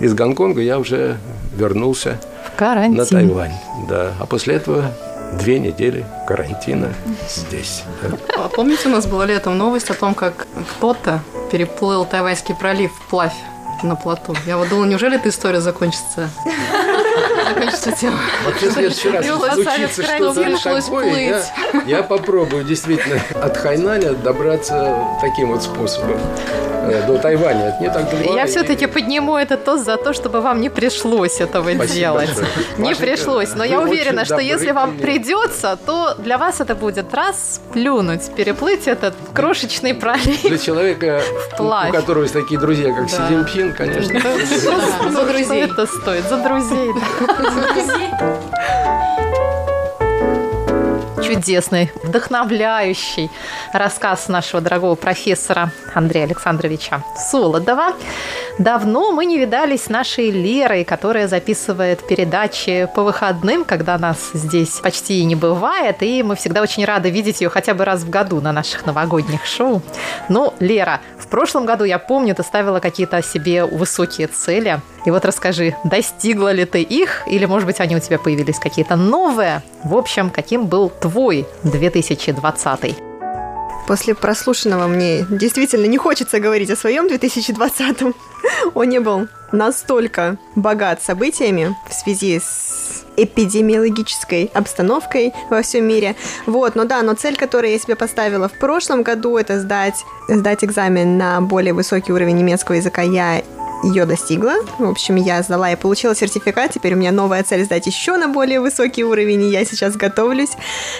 [0.00, 1.18] Из Гонконга я уже
[1.54, 2.18] вернулся
[2.56, 2.96] Карантин.
[2.98, 3.54] на Тайвань.
[3.88, 4.12] Да.
[4.18, 4.90] А после этого
[5.38, 6.92] две недели карантина
[7.28, 7.82] здесь.
[8.36, 13.34] А помните, у нас была летом новость о том, как кто-то переплыл Тайваньский пролив вплавь
[13.82, 14.34] на плоту.
[14.46, 16.28] Я вот думала, неужели эта история закончится?
[17.48, 18.18] Закончится тем.
[18.44, 21.42] Вообще, в следующий раз, И если улыбаться случится крайне что-то я,
[21.86, 26.18] я попробую действительно от Хайнаня добраться таким вот способом
[26.90, 27.68] э, до Тайваня.
[27.68, 28.34] Это не так далеко.
[28.34, 32.26] Я все-таки подниму этот тост за то, чтобы вам не пришлось этого Спасибо делать.
[32.28, 32.48] большое.
[32.78, 33.54] Не Машенька, пришлось.
[33.54, 38.30] Но я уверена, что добры если вам придется, то для вас это будет раз плюнуть,
[38.34, 40.42] переплыть этот крошечный пролив.
[40.42, 41.22] Для человека,
[41.58, 43.08] у которого есть такие друзья, как Да.
[43.08, 44.20] Си Цзиньпин, конечно.
[45.10, 45.64] За друзей.
[45.64, 46.24] Это стоит?
[46.28, 46.92] За друзей.
[51.22, 53.30] Чудесный, вдохновляющий
[53.72, 57.94] рассказ нашего дорогого профессора Андрея Александровича Солодова.
[58.58, 64.80] Давно мы не видались с нашей Лерой, которая записывает передачи по выходным, когда нас здесь
[64.82, 68.08] почти и не бывает, и мы всегда очень рады видеть ее хотя бы раз в
[68.08, 69.82] году на наших новогодних шоу.
[70.30, 74.80] Ну, Лера, в прошлом году, я помню, ты ставила какие-то себе высокие цели.
[75.04, 78.96] И вот расскажи, достигла ли ты их, или, может быть, они у тебя появились какие-то
[78.96, 79.62] новые?
[79.84, 82.96] В общем, каким был твой 2020?
[83.86, 88.14] После прослушанного мне действительно не хочется говорить о своем 2020-м.
[88.74, 96.16] Он не был настолько богат событиями в связи с эпидемиологической обстановкой во всем мире.
[96.46, 100.64] Вот, но да, но цель, которую я себе поставила в прошлом году, это сдать, сдать
[100.64, 103.02] экзамен на более высокий уровень немецкого языка.
[103.02, 103.42] Я
[103.82, 104.54] ее достигла.
[104.78, 106.72] В общем, я сдала и получила сертификат.
[106.72, 110.50] Теперь у меня новая цель сдать еще на более высокий уровень, и я сейчас готовлюсь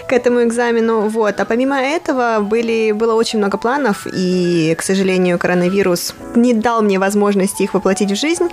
[0.09, 1.09] к этому экзамену.
[1.09, 1.41] Вот.
[1.41, 6.99] А помимо этого были, было очень много планов, и, к сожалению, коронавирус не дал мне
[6.99, 8.49] возможности их воплотить в жизнь,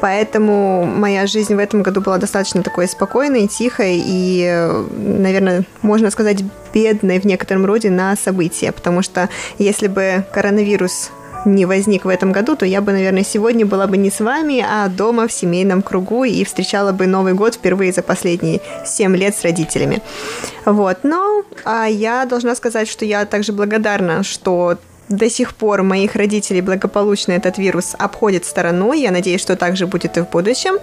[0.00, 6.42] поэтому моя жизнь в этом году была достаточно такой спокойной, тихой и, наверное, можно сказать,
[6.72, 11.10] бедной в некотором роде на события, потому что если бы коронавирус
[11.44, 14.64] не возник в этом году, то я бы, наверное, сегодня была бы не с вами,
[14.66, 19.36] а дома в семейном кругу и встречала бы Новый год впервые за последние 7 лет
[19.36, 20.02] с родителями.
[20.64, 24.76] Вот, но а я должна сказать, что я также благодарна, что
[25.08, 29.00] до сих пор моих родителей благополучно этот вирус обходит стороной.
[29.00, 30.74] Я надеюсь, что так же будет и в будущем.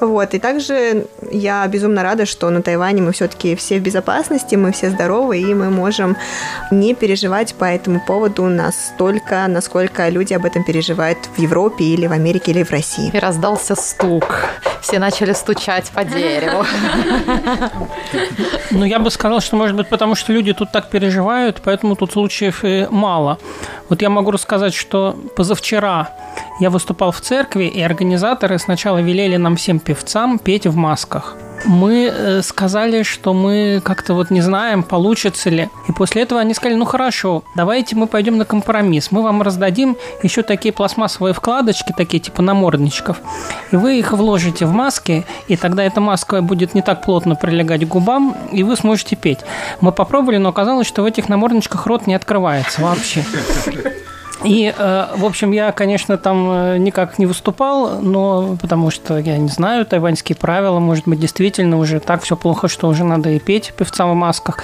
[0.00, 0.34] Вот.
[0.34, 4.90] И также я безумно рада, что на Тайване мы все-таки все в безопасности, мы все
[4.90, 6.16] здоровы, и мы можем
[6.70, 12.12] не переживать по этому поводу настолько, насколько люди об этом переживают в Европе или в
[12.12, 13.10] Америке или в России.
[13.12, 14.48] И раздался стук.
[14.80, 16.64] Все начали стучать по дереву.
[18.70, 22.12] Ну, я бы сказал, что, может быть, потому что люди тут так переживают, поэтому тут
[22.12, 23.38] случаев и мало.
[23.88, 26.10] Вот я могу рассказать, что позавчера
[26.60, 31.36] я выступал в церкви, и организаторы сначала велели нам всем певцам петь в масках.
[31.64, 35.68] Мы э, сказали, что мы как-то вот не знаем, получится ли.
[35.88, 39.10] И после этого они сказали, ну хорошо, давайте мы пойдем на компромисс.
[39.10, 43.20] Мы вам раздадим еще такие пластмассовые вкладочки, такие типа намордничков.
[43.72, 47.84] И вы их вложите в маски, и тогда эта маска будет не так плотно прилегать
[47.84, 49.40] к губам, и вы сможете петь.
[49.80, 53.24] Мы попробовали, но оказалось, что в этих намордничках рот не открывается вообще.
[54.44, 59.36] И, э, в общем, я, конечно, там э, никак не выступал, но потому что я
[59.36, 63.40] не знаю тайваньские правила, может быть, действительно уже так все плохо, что уже надо и
[63.40, 64.58] петь певцам в масках.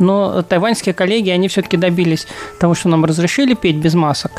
[0.00, 2.26] Но тайваньские коллеги, они все-таки добились
[2.58, 4.32] того, что нам разрешили петь без масок.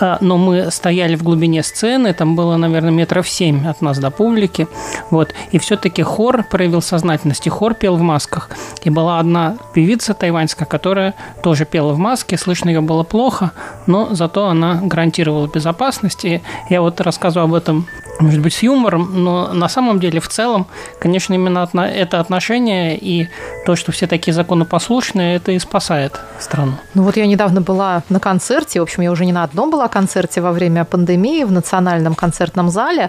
[0.00, 4.10] А, Но мы стояли в глубине сцены, там было, наверное, метров семь от нас до
[4.10, 4.68] публики.
[5.10, 5.34] Вот.
[5.50, 8.50] И все-таки хор проявил сознательность, и хор пел в масках.
[8.84, 13.50] И была одна певица тайваньская, которая тоже пела в маске, слышно ее было плохо,
[13.86, 16.24] но зато она гарантировала безопасность.
[16.24, 17.86] И я вот рассказываю об этом,
[18.20, 20.66] может быть, с юмором, но на самом деле в целом,
[21.00, 23.28] конечно, именно это отношение и
[23.64, 26.72] то, что все такие законопослушные, это и спасает страну.
[26.94, 29.88] Ну вот я недавно была на концерте, в общем, я уже не на одном была
[29.88, 33.08] концерте во время пандемии в Национальном концертном зале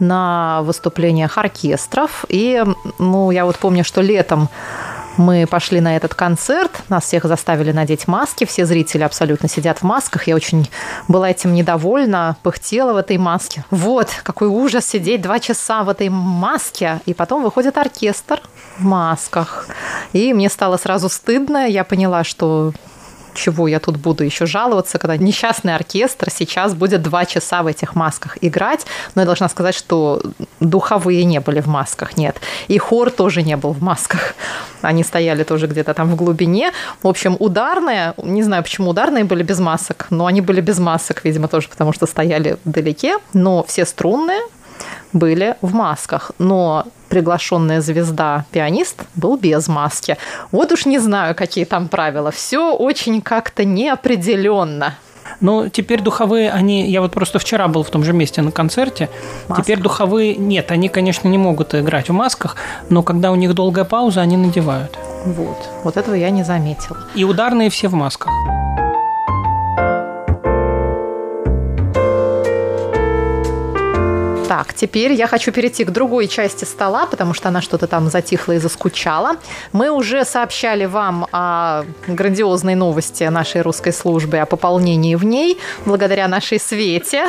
[0.00, 2.24] на выступлениях оркестров.
[2.28, 2.62] И,
[2.98, 4.48] ну, я вот помню, что летом
[5.18, 9.82] мы пошли на этот концерт, нас всех заставили надеть маски, все зрители абсолютно сидят в
[9.82, 10.26] масках.
[10.26, 10.70] Я очень
[11.08, 13.64] была этим недовольна, пыхтела в этой маске.
[13.70, 17.00] Вот, какой ужас сидеть два часа в этой маске.
[17.06, 18.40] И потом выходит оркестр
[18.78, 19.66] в масках.
[20.12, 21.66] И мне стало сразу стыдно.
[21.68, 22.72] Я поняла, что
[23.38, 27.94] чего я тут буду еще жаловаться, когда несчастный оркестр сейчас будет два часа в этих
[27.94, 28.86] масках играть.
[29.14, 30.20] Но я должна сказать, что
[30.60, 32.36] духовые не были в масках, нет.
[32.68, 34.34] И хор тоже не был в масках.
[34.82, 36.72] Они стояли тоже где-то там в глубине.
[37.02, 41.24] В общем, ударные, не знаю, почему ударные были без масок, но они были без масок,
[41.24, 43.18] видимо, тоже потому что стояли вдалеке.
[43.32, 44.40] Но все струнные,
[45.12, 50.16] были в масках, но приглашенная звезда пианист был без маски.
[50.52, 52.30] Вот уж не знаю, какие там правила.
[52.30, 54.94] Все очень как-то неопределенно.
[55.40, 56.90] Но теперь духовые, они...
[56.90, 59.08] Я вот просто вчера был в том же месте на концерте.
[59.46, 59.62] Маска.
[59.62, 60.36] Теперь духовые...
[60.36, 62.56] Нет, они, конечно, не могут играть в масках,
[62.88, 64.98] но когда у них долгая пауза, они надевают.
[65.24, 65.68] Вот.
[65.84, 66.98] Вот этого я не заметила.
[67.14, 68.32] И ударные все в масках.
[74.48, 78.52] Так, теперь я хочу перейти к другой части стола, потому что она что-то там затихла
[78.52, 79.36] и заскучала.
[79.72, 86.28] Мы уже сообщали вам о грандиозной новости нашей русской службы, о пополнении в ней, благодаря
[86.28, 87.26] нашей Свете.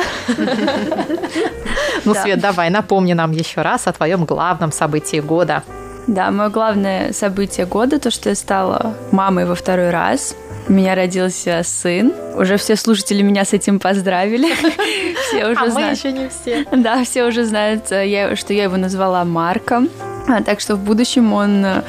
[2.06, 5.62] Ну, Свет, давай, напомни нам еще раз о твоем главном событии года.
[6.06, 10.34] Да, мое главное событие года, то, что я стала мамой во второй раз.
[10.70, 12.12] У меня родился сын.
[12.36, 14.46] Уже все слушатели меня с этим поздравили.
[15.28, 15.98] Все уже А мы знают.
[15.98, 16.64] еще не все.
[16.70, 19.88] Да, все уже знают, э, что я его назвала Марком.
[20.28, 21.82] А, Так что в будущем он, э,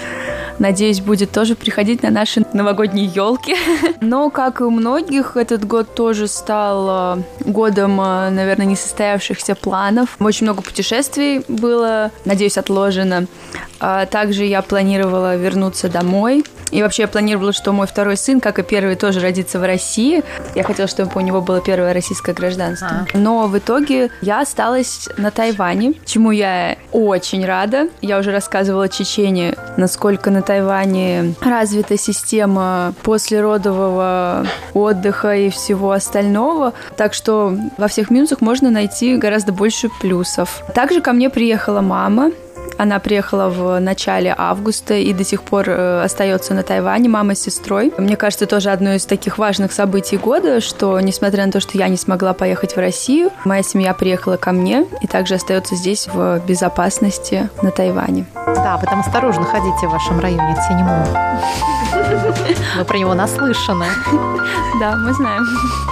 [0.62, 3.56] надеюсь, будет тоже приходить на наши новогодние елки.
[4.02, 10.16] Но, как и у многих, этот год тоже стал э, годом, э, наверное, несостоявшихся планов.
[10.20, 13.26] Очень много путешествий было, надеюсь, отложено.
[13.80, 16.46] А Также я планировала вернуться домой.
[16.72, 20.24] И вообще я планировала, что мой второй сын, как и первый, тоже родится в России.
[20.56, 23.06] Я хотела, чтобы у него было первое российское гражданство.
[23.14, 27.90] Но в итоге я осталась на Тайване, чему я очень рада.
[28.02, 36.74] Я уже рассказывала Чечене, насколько на Тайване развита система послеродового отдыха и всего остального.
[36.98, 40.64] Так что во всех минусах можно найти гораздо больше плюсов.
[40.74, 42.32] Также ко мне приехала мама,
[42.78, 47.40] она приехала в начале августа и до сих пор э, остается на Тайване, мама с
[47.40, 47.94] сестрой.
[47.98, 51.88] Мне кажется, тоже одно из таких важных событий года, что несмотря на то, что я
[51.88, 56.42] не смогла поехать в Россию, моя семья приехала ко мне и также остается здесь в
[56.48, 58.26] безопасности на Тайване.
[58.36, 61.06] Да, вы там осторожно ходите в вашем районе Тяньму.
[62.78, 63.86] Мы про него наслышаны.
[64.80, 65.44] Да, мы знаем.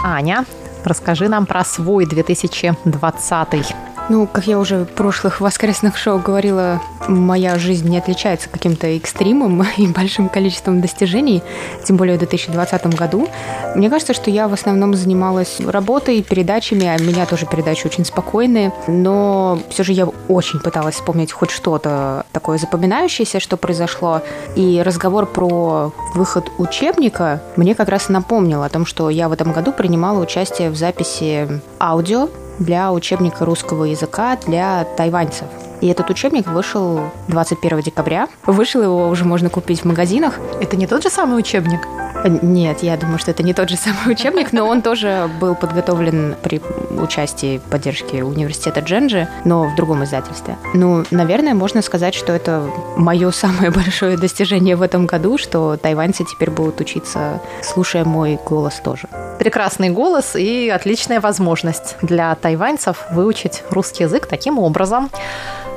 [0.04, 0.46] Аня,
[0.84, 3.89] расскажи нам про свой 2020.
[4.10, 9.64] Ну, как я уже в прошлых воскресных шоу говорила, моя жизнь не отличается каким-то экстримом
[9.78, 11.44] и большим количеством достижений,
[11.86, 13.28] тем более в 2020 году.
[13.76, 18.04] Мне кажется, что я в основном занималась работой, передачами, а у меня тоже передачи очень
[18.04, 24.24] спокойные, но все же я очень пыталась вспомнить хоть что-то такое запоминающееся, что произошло.
[24.56, 29.54] И разговор про выход учебника мне как раз напомнил о том, что я в этом
[29.54, 32.28] году принимала участие в записи аудио
[32.60, 35.48] для учебника русского языка для тайваньцев.
[35.82, 38.28] И этот учебник вышел 21 декабря.
[38.46, 40.40] Вышел его уже можно купить в магазинах.
[40.60, 41.80] Это не тот же самый учебник?
[42.26, 46.36] Нет, я думаю, что это не тот же самый учебник, но он тоже был подготовлен
[46.42, 46.62] при
[46.98, 50.58] участии поддержки университета Дженджи, но в другом издательстве.
[50.74, 52.64] Ну, наверное, можно сказать, что это
[52.98, 58.82] мое самое большое достижение в этом году, что тайваньцы теперь будут учиться, слушая мой голос
[58.84, 59.08] тоже.
[59.40, 65.10] Прекрасный голос и отличная возможность для тайваньцев выучить русский язык таким образом.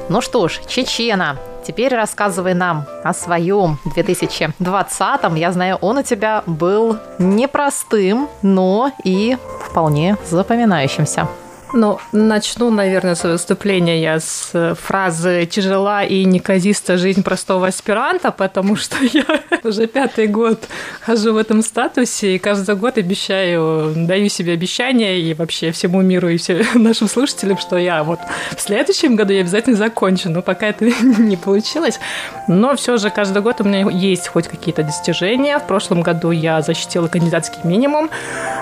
[0.09, 1.36] Ну что ж, Чечена,
[1.66, 5.34] теперь рассказывай нам о своем 2020-м.
[5.36, 11.28] Я знаю, он у тебя был непростым, но и вполне запоминающимся.
[11.75, 18.31] Ну, начну, наверное, свое выступление я с э, фразы «тяжела и неказиста жизнь простого аспиранта»,
[18.31, 19.25] потому что я
[19.64, 20.62] уже пятый год
[21.01, 26.29] хожу в этом статусе, и каждый год обещаю, даю себе обещание и вообще всему миру
[26.29, 28.20] и всем нашим слушателям, что я вот
[28.55, 30.85] в следующем году я обязательно закончу, но пока это
[31.18, 31.99] не получилось.
[32.49, 35.59] Но все же каждый год у меня есть хоть какие-то достижения.
[35.59, 38.11] В прошлом году я защитила кандидатский минимум,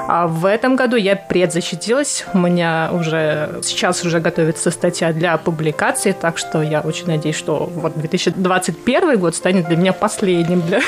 [0.07, 2.25] а в этом году я предзащитилась.
[2.35, 7.67] У меня уже сейчас уже готовится статья для публикации, так что я очень надеюсь, что
[7.75, 10.81] вот 2021 год станет для меня последним для,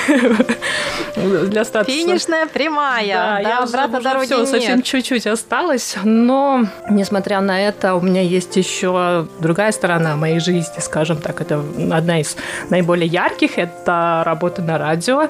[1.46, 1.96] для статуса.
[1.96, 4.48] Финишная прямая, да, я уже- обратно уже дороги всё, нет.
[4.48, 10.80] совсем чуть-чуть осталось, но несмотря на это, у меня есть еще другая сторона моей жизни,
[10.80, 12.36] скажем так, это одна из
[12.70, 15.28] наиболее ярких, это работа на радио,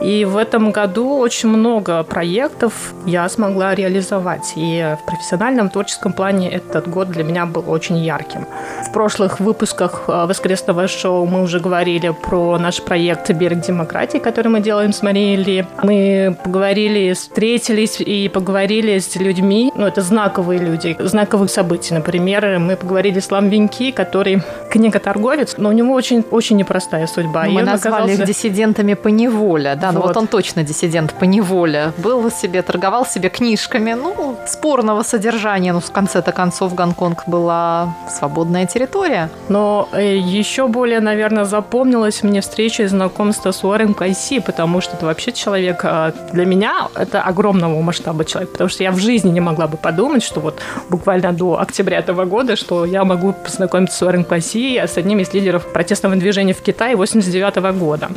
[0.00, 6.50] и в этом году очень много проектов я смогла реализовать, и в профессиональном творческом плане
[6.50, 8.44] этот год для меня был очень ярким.
[8.88, 14.48] В прошлых выпусках э, воскресного шоу мы уже говорили про наш проект «Берег демократии», который
[14.48, 15.64] мы делаем с Марией Ли.
[15.84, 21.94] Мы поговорили, встретились и поговорили с людьми, ну, это знаковые люди, знаковых событий.
[21.94, 24.42] Например, мы поговорили с Лам Венки, который
[24.72, 27.46] книготорговец, но у него очень, очень непростая судьба.
[27.46, 29.76] И Мы он назвали их оказался- диссидентами по неволе.
[29.80, 30.08] Да, ну Вот.
[30.08, 31.92] вот он точно диссидент по неволе.
[31.98, 37.94] Был себе, торговал себе книжками, ну, спорного содержания, ну, в конце конце-то концов Гонконг была
[38.08, 39.28] свободная территория.
[39.50, 44.96] Но э, еще более, наверное, запомнилась мне встреча и знакомство с Уоррен Кайси, потому что
[44.96, 49.28] это вообще человек, э, для меня это огромного масштаба человек, потому что я в жизни
[49.28, 53.98] не могла бы подумать, что вот буквально до октября этого года, что я могу познакомиться
[53.98, 58.08] с Уоррен Кайси, с одним из лидеров протестного движения в Китае 89 года.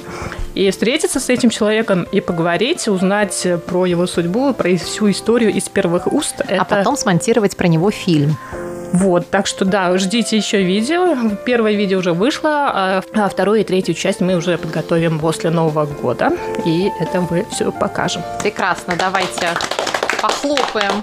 [0.53, 5.67] И встретиться с этим человеком и поговорить, узнать про его судьбу, про всю историю из
[5.67, 6.35] первых уст.
[6.39, 6.65] А это...
[6.65, 8.38] потом смонтировать про него фильм.
[8.93, 11.15] Вот, так что да, ждите еще видео.
[11.45, 15.86] Первое видео уже вышло, а, а вторую и третью часть мы уже подготовим после Нового
[15.86, 16.32] года,
[16.65, 18.21] и это вы все покажем.
[18.41, 19.47] Прекрасно, давайте
[20.21, 21.01] похлопаем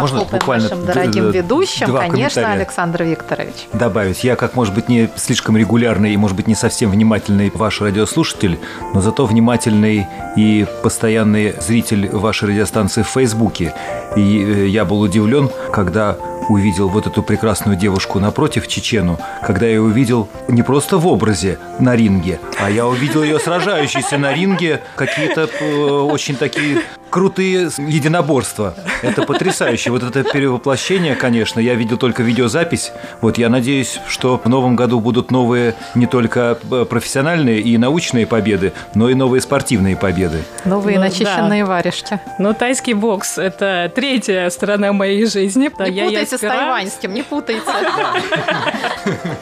[0.00, 3.68] можно буквально нашим дорогим ведущим, конечно, Александр Викторович.
[3.72, 4.24] Добавить.
[4.24, 8.58] Я, как, может быть, не слишком регулярный и, может быть, не совсем внимательный ваш радиослушатель,
[8.94, 13.74] но зато внимательный и постоянный зритель вашей радиостанции в Фейсбуке.
[14.16, 16.16] И э, я был удивлен, когда
[16.48, 21.94] увидел вот эту прекрасную девушку напротив, чечену, когда я увидел не просто в образе на
[21.94, 28.74] ринге, а я увидел ее сражающейся на ринге, какие-то э, очень такие крутые единоборства.
[29.02, 29.90] Это потрясающе.
[29.90, 32.92] Вот это перевоплощение, конечно, я видел только видеозапись.
[33.20, 38.26] Вот я надеюсь, что в новом году будут новые не только э, профессиональные и научные
[38.26, 40.42] победы, но и новые спортивные победы.
[40.64, 41.68] Новые ну, начищенные да.
[41.70, 42.20] варежки.
[42.38, 45.70] Ну, тайский бокс– это третья сторона моей жизни.
[45.78, 47.62] Не я, путайте я с тайваньским, не путайте.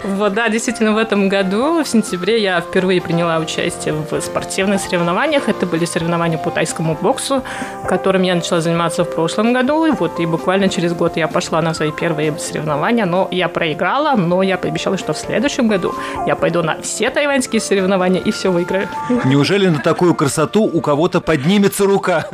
[0.05, 5.49] Вот, да, действительно, в этом году, в сентябре, я впервые приняла участие в спортивных соревнованиях.
[5.49, 7.43] Это были соревнования по тайскому боксу
[7.89, 9.87] которым я начала заниматься в прошлом году.
[9.87, 14.17] И вот и буквально через год я пошла на свои первые соревнования, но я проиграла,
[14.17, 15.95] но я пообещала, что в следующем году
[16.27, 18.89] я пойду на все тайваньские соревнования и все выиграю.
[19.25, 22.27] Неужели на такую красоту у кого-то поднимется рука?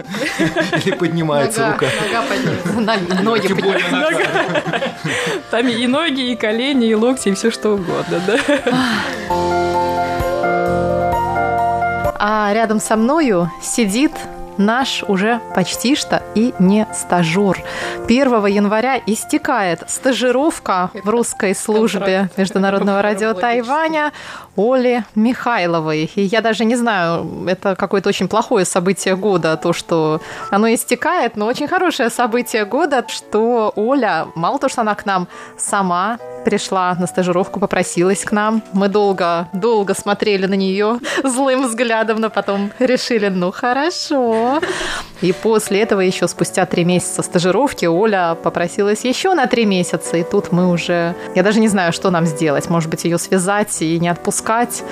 [0.85, 1.87] Или поднимается рука?
[2.01, 4.31] Нога поднимется, ноги поднимаются.
[5.51, 8.39] Там и ноги, и колени, и локти, и все что угодно, да.
[12.25, 14.13] А рядом со мною сидит
[14.59, 17.63] наш уже почти что и не стажер.
[18.05, 24.13] 1 января истекает стажировка в русской службе Международного радио Тайваня
[24.57, 26.11] Оли Михайловой.
[26.15, 31.37] И я даже не знаю, это какое-то очень плохое событие года, то, что оно истекает,
[31.37, 36.95] но очень хорошее событие года, что Оля, мало то, что она к нам сама пришла
[36.99, 38.63] на стажировку, попросилась к нам.
[38.73, 44.61] Мы долго, долго смотрели на нее злым взглядом, но потом решили, ну хорошо.
[45.21, 50.25] И после этого еще спустя три месяца стажировки Оля попросилась еще на три месяца, и
[50.25, 51.15] тут мы уже...
[51.35, 52.69] Я даже не знаю, что нам сделать.
[52.69, 54.83] Может быть, ее связать и не отпускать,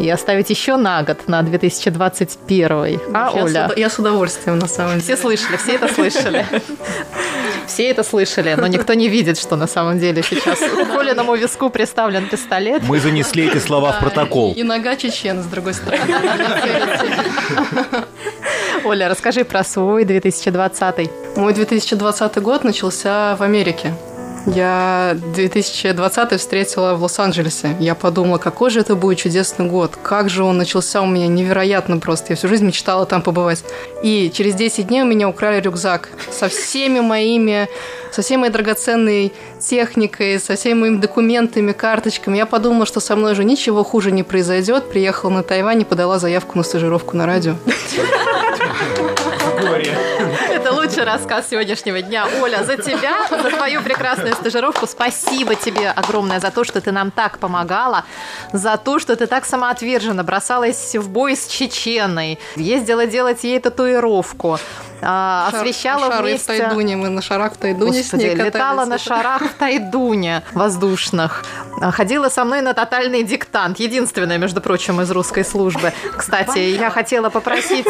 [0.00, 3.00] и оставить еще на год, на 2021.
[3.14, 3.70] А, я Оля?
[3.72, 5.02] С, я с удовольствием, на самом деле.
[5.02, 6.44] Все слышали, все это слышали.
[7.66, 11.70] Все это слышали, но никто не видит, что на самом деле сейчас у Колиному виску
[11.70, 12.82] представлен пистолет.
[12.82, 14.52] Мы занесли эти слова в протокол.
[14.54, 16.02] И нога чечен, с другой стороны.
[18.84, 21.10] Оля, расскажи про свой 2020.
[21.36, 23.92] Мой 2020 год начался в Америке.
[24.46, 27.76] Я 2020 встретила в Лос-Анджелесе.
[27.80, 29.98] Я подумала, какой же это будет чудесный год.
[30.00, 32.26] Как же он начался у меня невероятно просто.
[32.30, 33.64] Я всю жизнь мечтала там побывать.
[34.02, 37.68] И через 10 дней у меня украли рюкзак со всеми моими
[38.12, 42.38] со всей моей драгоценной техникой, со всеми моими документами, карточками.
[42.38, 44.88] Я подумала, что со мной уже ничего хуже не произойдет.
[44.88, 47.56] Приехала на Тайвань и подала заявку на стажировку на радио.
[49.60, 50.15] Горе
[50.96, 52.26] лучший рассказ сегодняшнего дня.
[52.40, 54.86] Оля, за тебя, за твою прекрасную стажировку.
[54.86, 58.04] Спасибо тебе огромное за то, что ты нам так помогала,
[58.52, 64.58] за то, что ты так самоотверженно бросалась в бой с чеченой, ездила делать ей татуировку,
[65.00, 66.54] Шар, освещала шары вместе...
[66.54, 68.54] в Тайдуне, мы на шарах в Тайдуне Господи, с ней катались.
[68.54, 71.44] летала на шарах в Тайдуне воздушных,
[71.80, 75.92] а, ходила со мной на тотальный диктант, единственная, между прочим, из русской службы.
[76.16, 77.86] Кстати, я хотела попросить...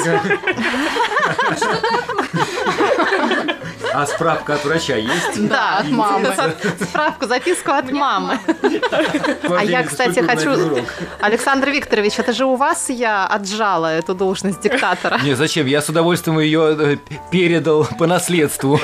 [3.97, 5.49] А справка от врача есть?
[5.49, 6.35] Да, от мамы.
[6.83, 8.39] Справку, записку от мамы.
[9.49, 10.51] А я, кстати, хочу...
[11.19, 15.19] Александр Викторович, это же у вас я отжала эту должность диктатора.
[15.25, 15.67] Не, зачем?
[15.67, 16.97] Я с удовольствием ее э,
[17.31, 18.79] передал по наследству.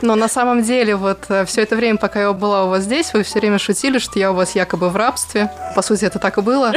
[0.00, 3.12] Но на самом деле, вот э, все это время, пока я была у вас здесь,
[3.12, 5.50] вы все время шутили, что я у вас якобы в рабстве.
[5.76, 6.72] По сути, это так и было.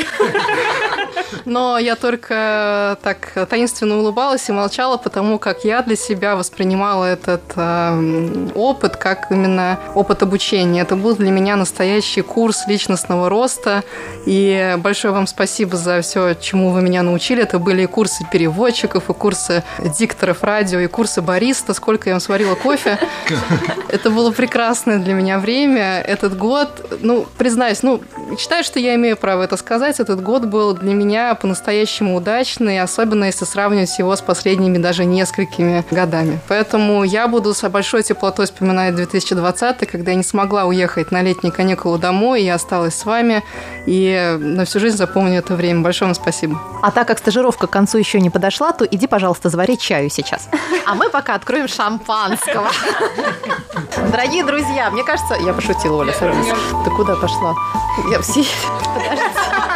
[1.46, 7.44] Но я только так таинственно улыбалась и молчала, потому как я для себя воспринимала этот
[7.56, 10.82] э, опыт как именно опыт обучения.
[10.82, 13.84] Это был для меня настоящий курс личностного роста.
[14.26, 17.44] И большое вам спасибо за все, чему вы меня научили.
[17.44, 19.64] Это были и курсы переводчиков, и курсы
[19.98, 21.74] дикторов радио, и курсы бариста.
[21.74, 22.98] Сколько я вам сварила кофе.
[23.90, 26.02] Это было прекрасное для меня время.
[26.02, 28.02] Этот год, ну, признаюсь, ну,
[28.38, 30.00] считаю, что я имею право это сказать.
[30.00, 31.05] Этот год был для меня
[31.40, 36.40] по-настоящему удачный, особенно если сравнивать его с последними даже несколькими годами.
[36.48, 41.52] Поэтому я буду с большой теплотой вспоминать 2020, когда я не смогла уехать на летние
[41.52, 43.44] каникулы домой, и я осталась с вами,
[43.86, 45.82] и на всю жизнь запомню это время.
[45.82, 46.60] Большое вам спасибо.
[46.82, 50.50] А так как стажировка к концу еще не подошла, то иди, пожалуйста, завари чаю сейчас.
[50.86, 52.70] А мы пока откроем шампанского.
[54.12, 55.36] Дорогие друзья, мне кажется...
[55.36, 56.14] Я пошутила, Оля.
[56.14, 57.56] Ты куда пошла?
[58.10, 58.44] Я все...
[58.94, 59.75] Подождите.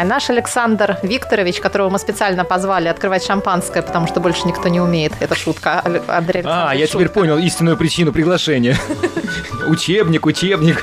[0.00, 4.80] А наш Александр Викторович, которого мы специально позвали открывать шампанское, потому что больше никто не
[4.80, 5.12] умеет.
[5.20, 8.78] Это шутка, Андрей А, я теперь понял истинную причину приглашения.
[9.66, 10.82] Учебник, учебник.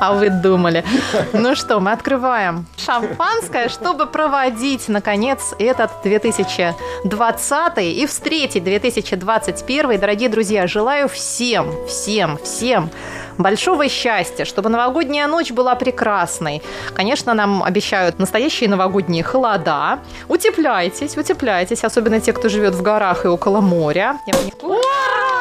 [0.00, 0.84] А вы думали.
[1.32, 10.00] Ну что, мы открываем шампанское, чтобы проводить, наконец, этот 2020 и встретить 2021.
[10.00, 12.90] Дорогие друзья, желаю всем, всем, всем
[13.38, 16.62] большого счастья, чтобы новогодняя ночь была прекрасной.
[16.94, 19.98] Конечно, нам обещают настоящие новогодние холода.
[20.28, 24.18] Утепляйтесь, утепляйтесь, особенно те, кто живет в горах и около моря.
[24.62, 25.31] Ура!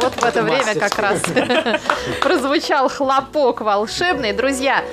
[0.00, 1.20] Вот в это время как раз
[2.22, 4.32] прозвучал хлопок волшебный.
[4.32, 4.84] Друзья,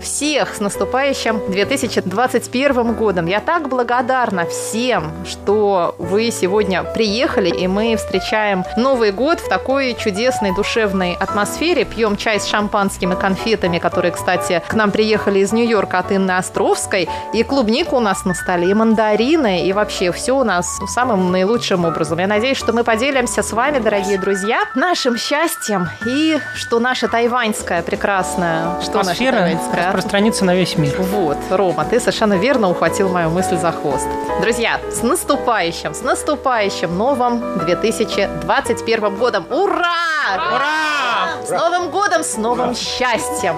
[0.00, 3.26] всех с наступающим 2021 годом.
[3.26, 9.94] Я так благодарна всем, что вы сегодня приехали, и мы встречаем Новый год в такой
[9.94, 11.84] чудесной душевной атмосфере.
[11.84, 16.32] Пьем чай с шампанским и конфетами, которые, кстати, к нам приехали из Нью-Йорка от Инны
[16.32, 17.08] Островской.
[17.32, 21.84] И клубника у нас на столе, и мандарины, и вообще все у нас самым наилучшим
[21.84, 22.18] образом.
[22.18, 27.82] Я надеюсь, что мы поделимся с вами, дорогие друзья, нашим счастьем и что наша тайваньская
[27.82, 30.94] прекрасная, что наша тайваньская распространиться на весь мир.
[30.98, 34.06] Вот, Рома, ты совершенно верно ухватил мою мысль за хвост.
[34.40, 39.46] Друзья, с наступающим, с наступающим новым 2021 годом!
[39.50, 39.90] Ура!
[40.36, 41.44] Ура!
[41.44, 43.56] С Новым годом, с новым счастьем!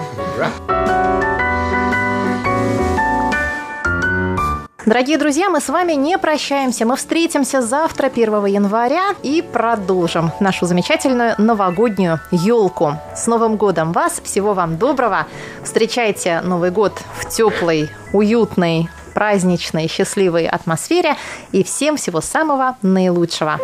[4.85, 6.85] Дорогие друзья, мы с вами не прощаемся.
[6.85, 12.97] Мы встретимся завтра, 1 января, и продолжим нашу замечательную новогоднюю елку.
[13.15, 14.19] С Новым годом вас!
[14.21, 15.25] Всего вам доброго!
[15.63, 21.15] Встречайте Новый год в теплой, уютной, праздничной, счастливой атмосфере.
[21.53, 23.59] И всем всего самого наилучшего!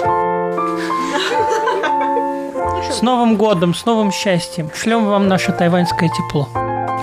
[2.89, 4.72] С Новым годом, с новым счастьем.
[4.74, 6.47] Шлем вам наше тайваньское тепло.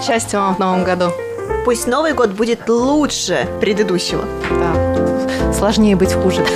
[0.02, 1.12] Счастья вам в новом году.
[1.66, 4.24] Пусть Новый год будет лучше предыдущего.
[4.50, 5.52] Да.
[5.52, 6.46] Сложнее быть хуже.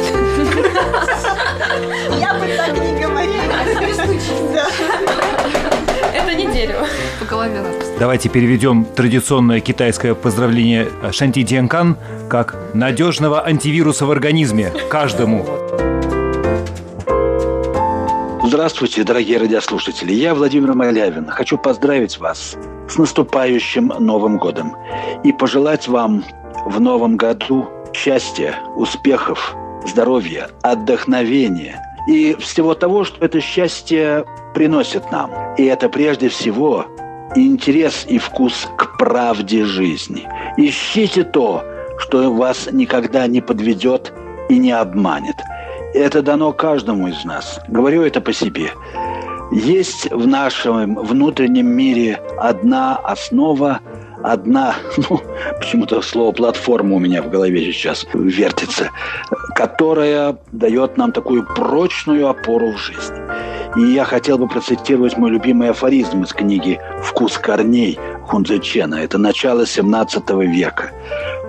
[2.20, 3.52] Я бы так не говорила.
[6.14, 6.86] Это не дерево.
[7.18, 7.60] По голове.
[7.98, 11.96] Давайте переведем традиционное китайское поздравление Шанти Дианкан
[12.28, 15.44] как надежного антивируса в организме каждому.
[18.44, 20.12] Здравствуйте, дорогие радиослушатели.
[20.12, 21.26] Я Владимир Малявин.
[21.26, 22.56] Хочу поздравить вас
[22.90, 24.76] с наступающим Новым годом
[25.24, 26.24] и пожелать вам
[26.66, 29.54] в новом году счастья, успехов,
[29.86, 34.24] здоровья, отдохновения и всего того, что это счастье
[34.54, 35.30] приносит нам.
[35.56, 36.86] И это прежде всего
[37.36, 40.26] интерес и вкус к правде жизни.
[40.56, 41.62] Ищите то,
[41.98, 44.12] что вас никогда не подведет
[44.48, 45.36] и не обманет.
[45.94, 47.60] Это дано каждому из нас.
[47.68, 48.70] Говорю это по себе.
[49.52, 53.80] Есть в нашем внутреннем мире одна основа,
[54.22, 54.76] одна,
[55.10, 55.20] ну,
[55.58, 58.90] почему-то слово платформа у меня в голове сейчас вертится,
[59.56, 63.20] которая дает нам такую прочную опору в жизни.
[63.76, 68.96] И я хотел бы процитировать мой любимый афоризм из книги «Вкус корней» Хунзе Чена.
[68.96, 70.92] Это начало 17 века.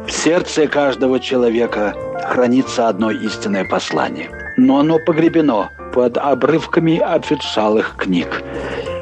[0.07, 1.93] В сердце каждого человека
[2.27, 4.29] хранится одно истинное послание,
[4.61, 8.43] но оно погребено под обрывками обветшалых книг.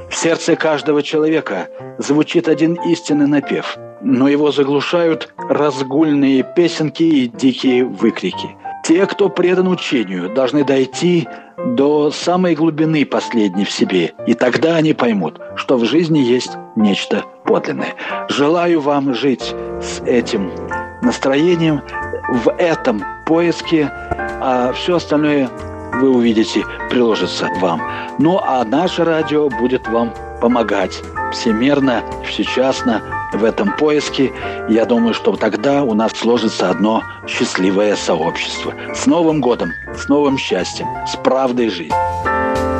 [0.09, 7.83] В сердце каждого человека звучит один истинный напев, но его заглушают разгульные песенки и дикие
[7.83, 8.55] выкрики.
[8.85, 11.27] Те, кто предан учению, должны дойти
[11.75, 17.25] до самой глубины последней в себе, и тогда они поймут, что в жизни есть нечто
[17.43, 17.95] подлинное.
[18.29, 20.51] Желаю вам жить с этим
[21.01, 21.81] настроением,
[22.31, 23.91] в этом поиске,
[24.41, 25.49] а все остальное
[25.95, 27.81] вы увидите, приложится вам.
[28.19, 31.01] Ну а наше радио будет вам помогать
[31.33, 33.01] всемерно, всечасно
[33.33, 34.31] в этом поиске.
[34.69, 38.73] Я думаю, что тогда у нас сложится одно счастливое сообщество.
[38.95, 42.78] С Новым годом, с новым счастьем, с правдой жизни.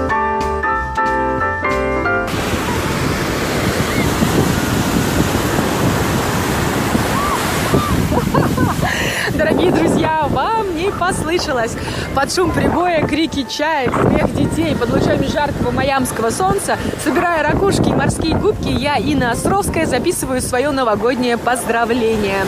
[9.39, 11.71] Дорогие друзья, вам не послышалось.
[12.13, 17.93] Под шум прибоя, крики чаек, смех детей, под лучами жаркого майамского солнца, собирая ракушки и
[17.93, 22.43] морские губки, я, Инна Островская, записываю свое новогоднее поздравление.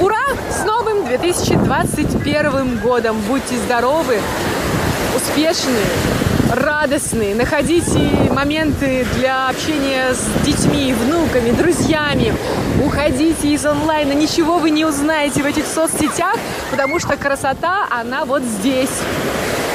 [0.00, 0.14] Ура!
[0.48, 3.16] С новым 2021 годом!
[3.26, 4.20] Будьте здоровы,
[5.16, 5.82] успешны,
[6.50, 7.98] радостные, находите
[8.30, 12.34] моменты для общения с детьми, внуками, друзьями.
[12.84, 16.36] Уходите из онлайна, ничего вы не узнаете в этих соцсетях,
[16.70, 18.90] потому что красота, она вот здесь.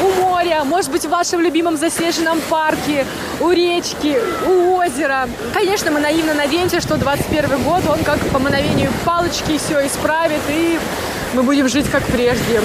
[0.01, 3.05] У моря, может быть, в вашем любимом заснеженном парке,
[3.39, 4.17] у речки,
[4.47, 5.30] у озера.
[5.53, 10.80] Конечно, мы наивно надеемся, что 21 год, он как по мановению палочки все исправит и
[11.34, 12.61] мы будем жить как прежде.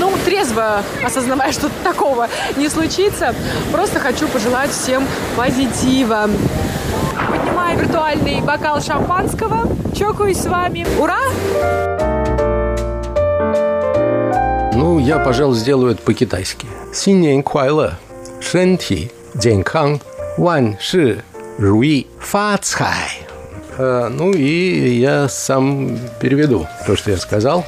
[0.00, 3.34] Ну, трезво осознавая, что такого не случится.
[3.72, 6.28] Просто хочу пожелать всем позитива.
[7.30, 10.86] Поднимаю виртуальный бокал шампанского, чокаюсь с вами.
[10.98, 11.18] Ура!
[14.74, 16.66] Ну, я, пожалуй, сделаю это по-китайски.
[16.92, 17.92] Синьян куайле,
[18.40, 20.00] шэнти, дзянкан,
[20.36, 21.22] ван ши,
[21.58, 23.23] руи, фа цай.
[23.78, 27.64] Э, ну и я сам переведу то, что я сказал.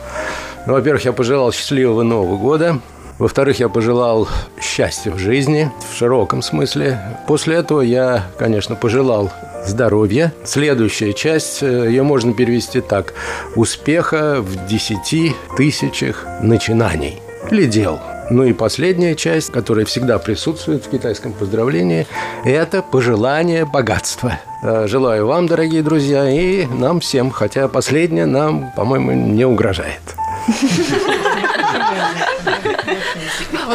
[0.66, 2.80] Ну, во-первых, я пожелал счастливого Нового года.
[3.18, 4.28] Во-вторых, я пожелал
[4.60, 6.98] счастья в жизни, в широком смысле.
[7.26, 9.32] После этого я, конечно, пожелал
[9.64, 10.34] здоровья.
[10.44, 13.14] Следующая часть, э, ее можно перевести так.
[13.54, 18.00] Успеха в десяти тысячах начинаний или дел.
[18.28, 22.06] Ну и последняя часть, которая всегда присутствует в китайском поздравлении,
[22.44, 24.40] это пожелание богатства.
[24.62, 30.02] Э, желаю вам, дорогие друзья, и нам всем, хотя последнее нам, по-моему, не угрожает.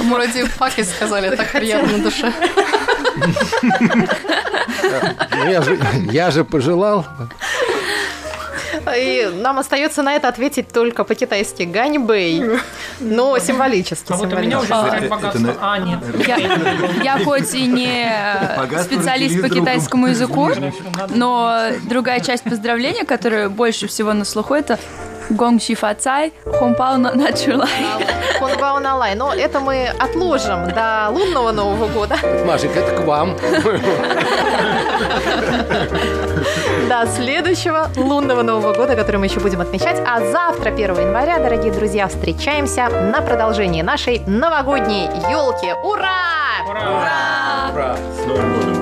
[0.10, 2.34] Вроде паки сказали, так приятно на душе.
[5.44, 5.80] Ну, я, же,
[6.12, 7.06] я же пожелал.
[8.96, 12.60] И нам остается на это ответить только по-китайски ганьбэй,
[13.02, 14.14] но символически.
[14.14, 14.74] А вот у меня уже.
[14.74, 16.00] А, нет.
[17.04, 18.12] Я, хоть и не
[18.84, 20.50] специалист по китайскому языку,
[21.10, 24.80] но другая часть поздравления, которая больше всего на слуху, это
[25.30, 27.70] Гонг Фа Цай, Хомпао на Чулай.
[28.40, 29.16] Хонбао на лай.
[29.16, 32.18] Но это мы отложим до лунного Нового года.
[32.46, 33.38] Машик, это к вам.
[36.90, 40.02] До следующего лунного Нового года, который мы еще будем отмечать.
[40.06, 45.74] А завтра, 1 января, дорогие друзья, встречаемся на продолжении нашей новогодней елки.
[45.84, 46.68] Ура!
[46.68, 47.72] Ура!
[47.74, 47.98] Ура!
[48.16, 48.81] С Новым годом!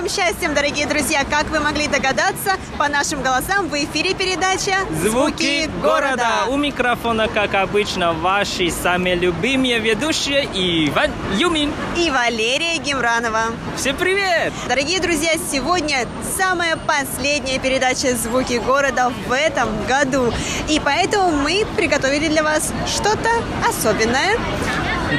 [0.00, 1.24] Новым счастьем, дорогие друзья!
[1.28, 6.46] Как вы могли догадаться, по нашим голосам в эфире передача Звуки города!
[6.48, 11.70] У микрофона, как обычно, ваши самые любимые ведущие Иван Юмин.
[11.98, 13.52] и Валерия Гемранова.
[13.76, 14.54] Всем привет!
[14.68, 16.06] Дорогие друзья, сегодня
[16.38, 20.32] самая последняя передача «Звуки города» в этом году.
[20.70, 23.28] И поэтому мы приготовили для вас что-то
[23.68, 24.38] особенное.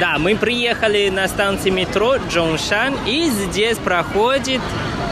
[0.00, 4.62] Да, мы приехали на станцию метро Джоншан, и здесь проходит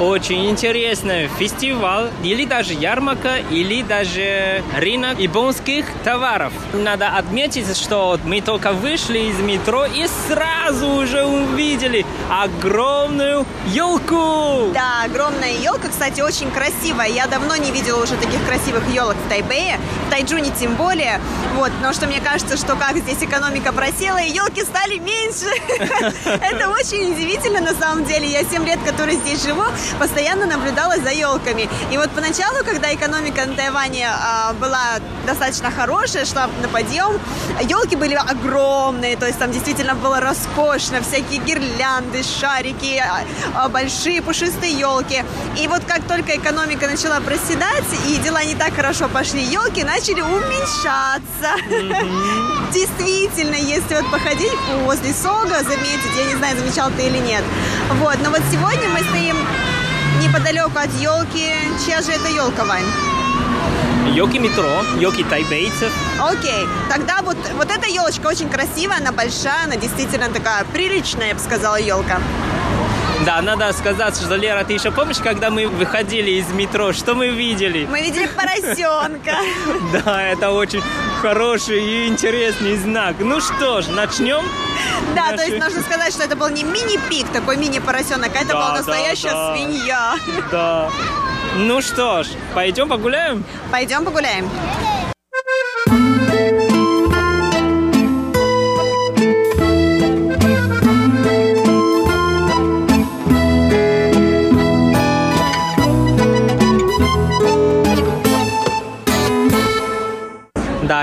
[0.01, 6.53] очень интересный фестиваль, или даже ярмарка, или даже рынок японских товаров.
[6.73, 14.73] Надо отметить, что мы только вышли из метро и сразу уже увидели огромную елку.
[14.73, 17.09] Да, огромная елка, кстати, очень красивая.
[17.09, 21.21] Я давно не видела уже таких красивых елок в Тайбэе, в Тайджуне тем более.
[21.57, 25.51] Вот, но что мне кажется, что как здесь экономика просела, и елки стали меньше.
[26.25, 28.27] Это очень удивительно на самом деле.
[28.27, 29.65] Я 7 лет, который здесь живу,
[29.99, 31.69] постоянно наблюдала за елками.
[31.91, 37.19] И вот поначалу, когда экономика на Тайване а, была достаточно хорошее, шла на подъем.
[37.63, 43.25] Елки были огромные, то есть там действительно было роскошно, всякие гирлянды, шарики, а,
[43.55, 45.25] а, большие пушистые елки.
[45.59, 50.21] И вот как только экономика начала проседать и дела не так хорошо пошли, елки начали
[50.21, 51.51] уменьшаться.
[52.73, 54.53] Действительно, если вот походить
[54.85, 57.45] возле Сога, заметить, я не знаю, замечал ты или нет.
[57.95, 59.37] Вот, но вот сегодня мы стоим
[60.21, 61.51] неподалеку от елки.
[61.85, 62.85] Чья же это елка, Вань?
[64.15, 65.93] Елки метро, елки тайбейцев.
[66.21, 71.35] Окей, тогда вот, вот эта елочка очень красивая, она большая, она действительно такая приличная, я
[71.35, 72.21] бы сказала, елка.
[73.27, 77.29] Да, надо сказать, что, Лера, ты еще помнишь, когда мы выходили из метро, что мы
[77.29, 77.87] видели?
[77.91, 79.37] Мы видели поросенка.
[80.05, 80.83] Да, это очень
[81.21, 83.17] хороший и интересный знак.
[83.19, 84.43] Ну что ж, начнем?
[85.15, 88.73] Да, то есть нужно сказать, что это был не мини-пик, такой мини-поросенок, а это была
[88.75, 90.17] настоящая свинья.
[90.51, 90.89] Да.
[91.57, 93.45] Ну что ж, пойдем погуляем?
[93.71, 94.49] Пойдем погуляем.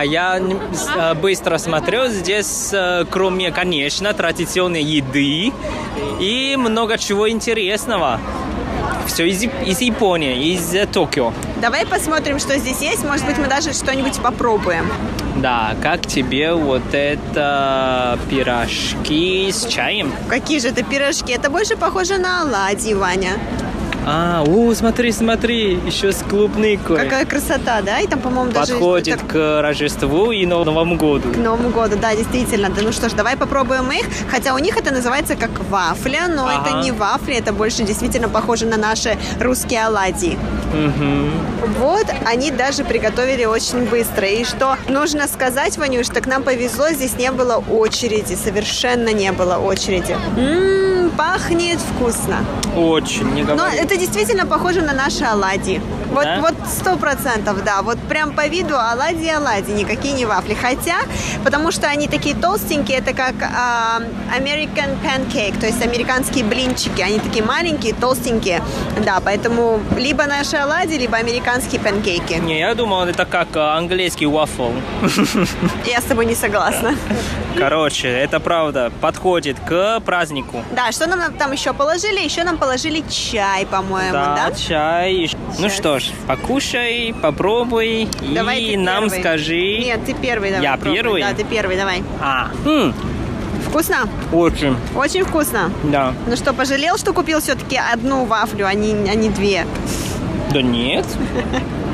[0.07, 2.07] Я э, быстро смотрю.
[2.07, 5.51] Здесь, э, кроме, конечно, традиционной еды
[6.19, 8.19] и много чего интересного.
[9.07, 11.33] Все из, из Японии, из э, Токио.
[11.61, 13.03] Давай посмотрим, что здесь есть.
[13.03, 14.91] Может быть, мы даже что-нибудь попробуем.
[15.37, 20.11] Да, как тебе вот это пирожки с чаем?
[20.29, 21.31] Какие же это пирожки?
[21.31, 23.33] Это больше похоже на оладьи, Ваня.
[24.09, 26.97] А, о, смотри, смотри, еще с клубникой.
[26.97, 27.99] Какая красота, да?
[27.99, 28.73] И там, по-моему, даже...
[28.73, 29.25] Подходит это...
[29.25, 31.29] к Рождеству и Новому году.
[31.33, 32.69] К Новому году, да, действительно.
[32.69, 34.05] Да, ну что ж, давай попробуем их.
[34.31, 36.69] Хотя у них это называется как вафля, но ага.
[36.69, 40.37] это не вафля, это больше действительно похоже на наши русские оладьи.
[40.73, 41.67] Угу.
[41.79, 44.25] Вот, они даже приготовили очень быстро.
[44.25, 49.33] И что нужно сказать, Ванюш, что к нам повезло, здесь не было очереди, совершенно не
[49.33, 50.15] было очереди.
[50.37, 52.37] М-м, пахнет вкусно.
[52.75, 53.57] Очень, не говори.
[53.59, 55.81] Но это действительно похоже на наши оладьи.
[56.11, 56.39] Вот, да?
[56.41, 57.81] вот сто процентов, да.
[57.81, 60.53] Вот прям по виду оладьи, оладьи, никакие не вафли.
[60.53, 60.97] Хотя,
[61.43, 67.01] потому что они такие толстенькие, это как э, American pancake, то есть американские блинчики.
[67.01, 68.61] Они такие маленькие, толстенькие.
[69.05, 72.33] Да, поэтому либо наши оладьи, либо американские панкейки.
[72.33, 74.73] Не, я думал, это как английский waffle.
[75.85, 76.95] Я с тобой не согласна.
[77.57, 78.91] Короче, это правда.
[79.01, 80.63] Подходит к празднику.
[80.71, 82.19] Да, что нам там еще положили?
[82.19, 84.49] Еще нам положили чай, по-моему, да?
[84.49, 85.29] Да, чай.
[85.59, 89.19] Ну что ж, покушай, попробуй давай и нам первый.
[89.19, 89.77] скажи.
[89.79, 90.63] Нет, ты первый давай.
[90.63, 90.95] Я пробуй.
[90.95, 91.21] первый?
[91.21, 92.03] Да, ты первый, давай.
[92.21, 92.93] А, хм.
[93.67, 94.07] Вкусно?
[94.31, 94.75] Очень.
[94.95, 95.71] Очень вкусно?
[95.83, 96.13] Да.
[96.27, 99.65] Ну что, пожалел, что купил все-таки одну вафлю, а не, а не две?
[100.53, 101.05] Да нет.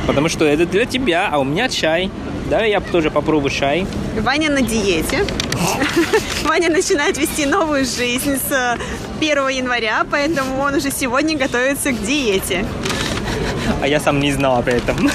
[0.07, 2.11] Потому что это для тебя, а у меня чай.
[2.49, 3.87] Да, я тоже попробую чай.
[4.19, 5.25] Ваня на диете.
[6.43, 8.77] Ваня начинает вести новую жизнь с
[9.19, 12.65] 1 января, поэтому он уже сегодня готовится к диете.
[13.81, 15.09] А я сам не знал об этом.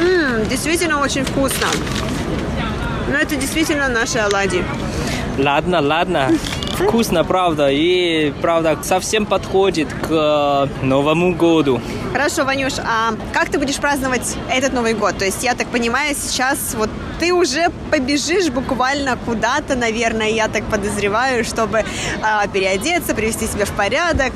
[0.00, 1.66] М-м, действительно очень вкусно.
[3.08, 4.64] Но это действительно наши оладьи.
[5.38, 6.30] Ладно, ладно.
[6.80, 7.68] Вкусно, правда.
[7.70, 11.80] И, правда, совсем подходит к Новому году.
[12.12, 15.18] Хорошо, Ванюш, а как ты будешь праздновать этот Новый год?
[15.18, 20.64] То есть, я так понимаю, сейчас вот ты уже побежишь буквально куда-то, наверное, я так
[20.64, 21.84] подозреваю, чтобы
[22.22, 24.32] а, переодеться, привести себя в порядок,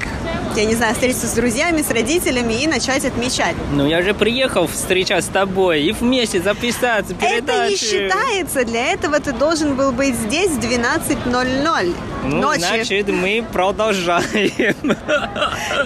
[0.55, 3.57] я не знаю, встретиться с друзьями, с родителями и начать отмечать.
[3.73, 7.59] Ну, я же приехал встречать с тобой и вместе записаться передачу.
[7.59, 8.65] Это не считается.
[8.65, 12.61] Для этого ты должен был быть здесь в 12.00 ну, ночи.
[12.61, 14.75] значит, мы продолжаем.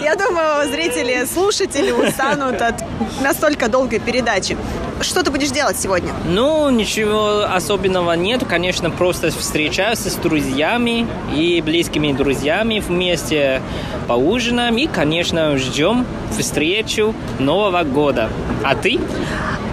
[0.01, 2.83] Я думаю, зрители, слушатели устанут от
[3.21, 4.57] настолько долгой передачи.
[5.01, 6.13] Что ты будешь делать сегодня?
[6.25, 8.43] Ну, ничего особенного нет.
[8.47, 13.61] Конечно, просто встречаюсь с друзьями и близкими друзьями вместе
[14.07, 16.05] поужинаем и, конечно, ждем
[16.37, 18.29] встречу Нового года.
[18.63, 18.99] А ты?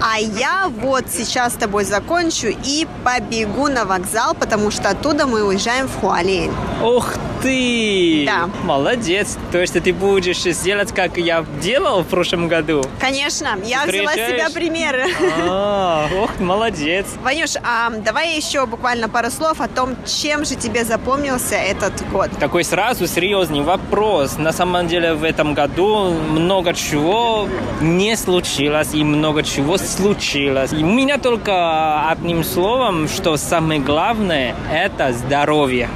[0.01, 5.43] А я вот сейчас с тобой закончу и побегу на вокзал, потому что оттуда мы
[5.43, 6.51] уезжаем в Хуалинь.
[6.81, 8.23] Ох ты!
[8.25, 8.49] Да.
[8.63, 9.37] Молодец.
[9.51, 12.83] То есть ты будешь сделать, как я делал в прошлом году?
[12.99, 13.49] Конечно.
[13.63, 15.05] Я взяла с себя примеры.
[15.47, 17.05] А, ох, молодец.
[17.23, 22.29] Ванюш, а давай еще буквально пару слов о том, чем же тебе запомнился этот год.
[22.39, 24.37] Такой сразу серьезный вопрос.
[24.37, 27.47] На самом деле в этом году много чего
[27.81, 30.73] не случилось и много чего случилось.
[30.73, 35.89] И у меня только одним словом, что самое главное– это здоровье.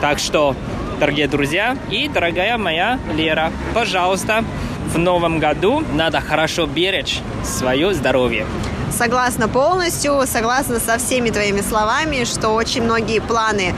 [0.00, 0.54] Так что,
[1.00, 4.44] дорогие друзья и дорогая моя Лера, пожалуйста,
[4.92, 8.46] в новом году надо хорошо беречь свое здоровье.
[8.90, 13.74] Согласна полностью, согласна со всеми твоими словами, что очень многие планы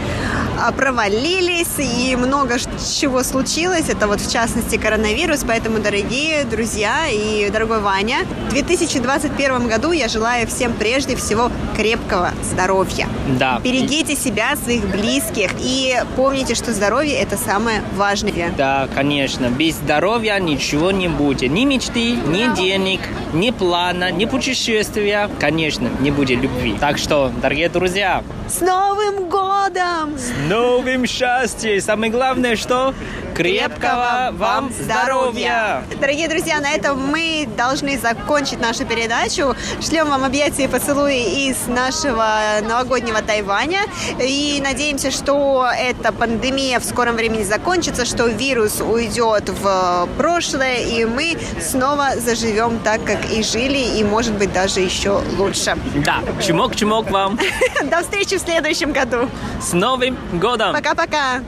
[0.60, 2.58] а, провалились и много
[3.00, 3.88] чего случилось.
[3.88, 5.44] Это вот в частности коронавирус.
[5.46, 12.30] Поэтому, дорогие друзья и дорогой Ваня, в 2021 году я желаю всем прежде всего крепкого
[12.42, 13.08] здоровья.
[13.38, 13.60] Да.
[13.62, 18.52] Берегите себя, своих близких и помните, что здоровье– это самое важное.
[18.56, 19.46] Да, конечно.
[19.46, 21.50] Без здоровья ничего не будет.
[21.50, 23.00] Ни мечты, ни денег,
[23.32, 25.30] ни плана, ни путешествия.
[25.38, 26.76] Конечно, не будет любви.
[26.80, 30.16] Так что, дорогие друзья, С Новым годом!
[30.16, 31.80] с новым счастьем!
[31.80, 32.94] Самое главное, что
[33.34, 35.82] крепкого вам здоровья!
[36.00, 39.54] Дорогие друзья, на этом мы должны закончить нашу передачу.
[39.80, 42.26] Шлем вам объятия и поцелуи из нашего
[42.66, 43.80] новогоднего Тайваня.
[44.20, 51.04] И надеемся, что эта пандемия в скором времени закончится, что вирус уйдет в прошлое, и
[51.04, 55.76] мы снова заживем так, как и жили, и, может быть, даже еще лучше.
[56.04, 57.38] Да, чмок-чмок вам!
[57.84, 59.28] До встречи в следующем году.
[59.60, 60.72] С Новым годом!
[60.72, 61.42] Пока-пока.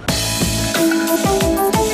[0.80, 1.89] Thank you.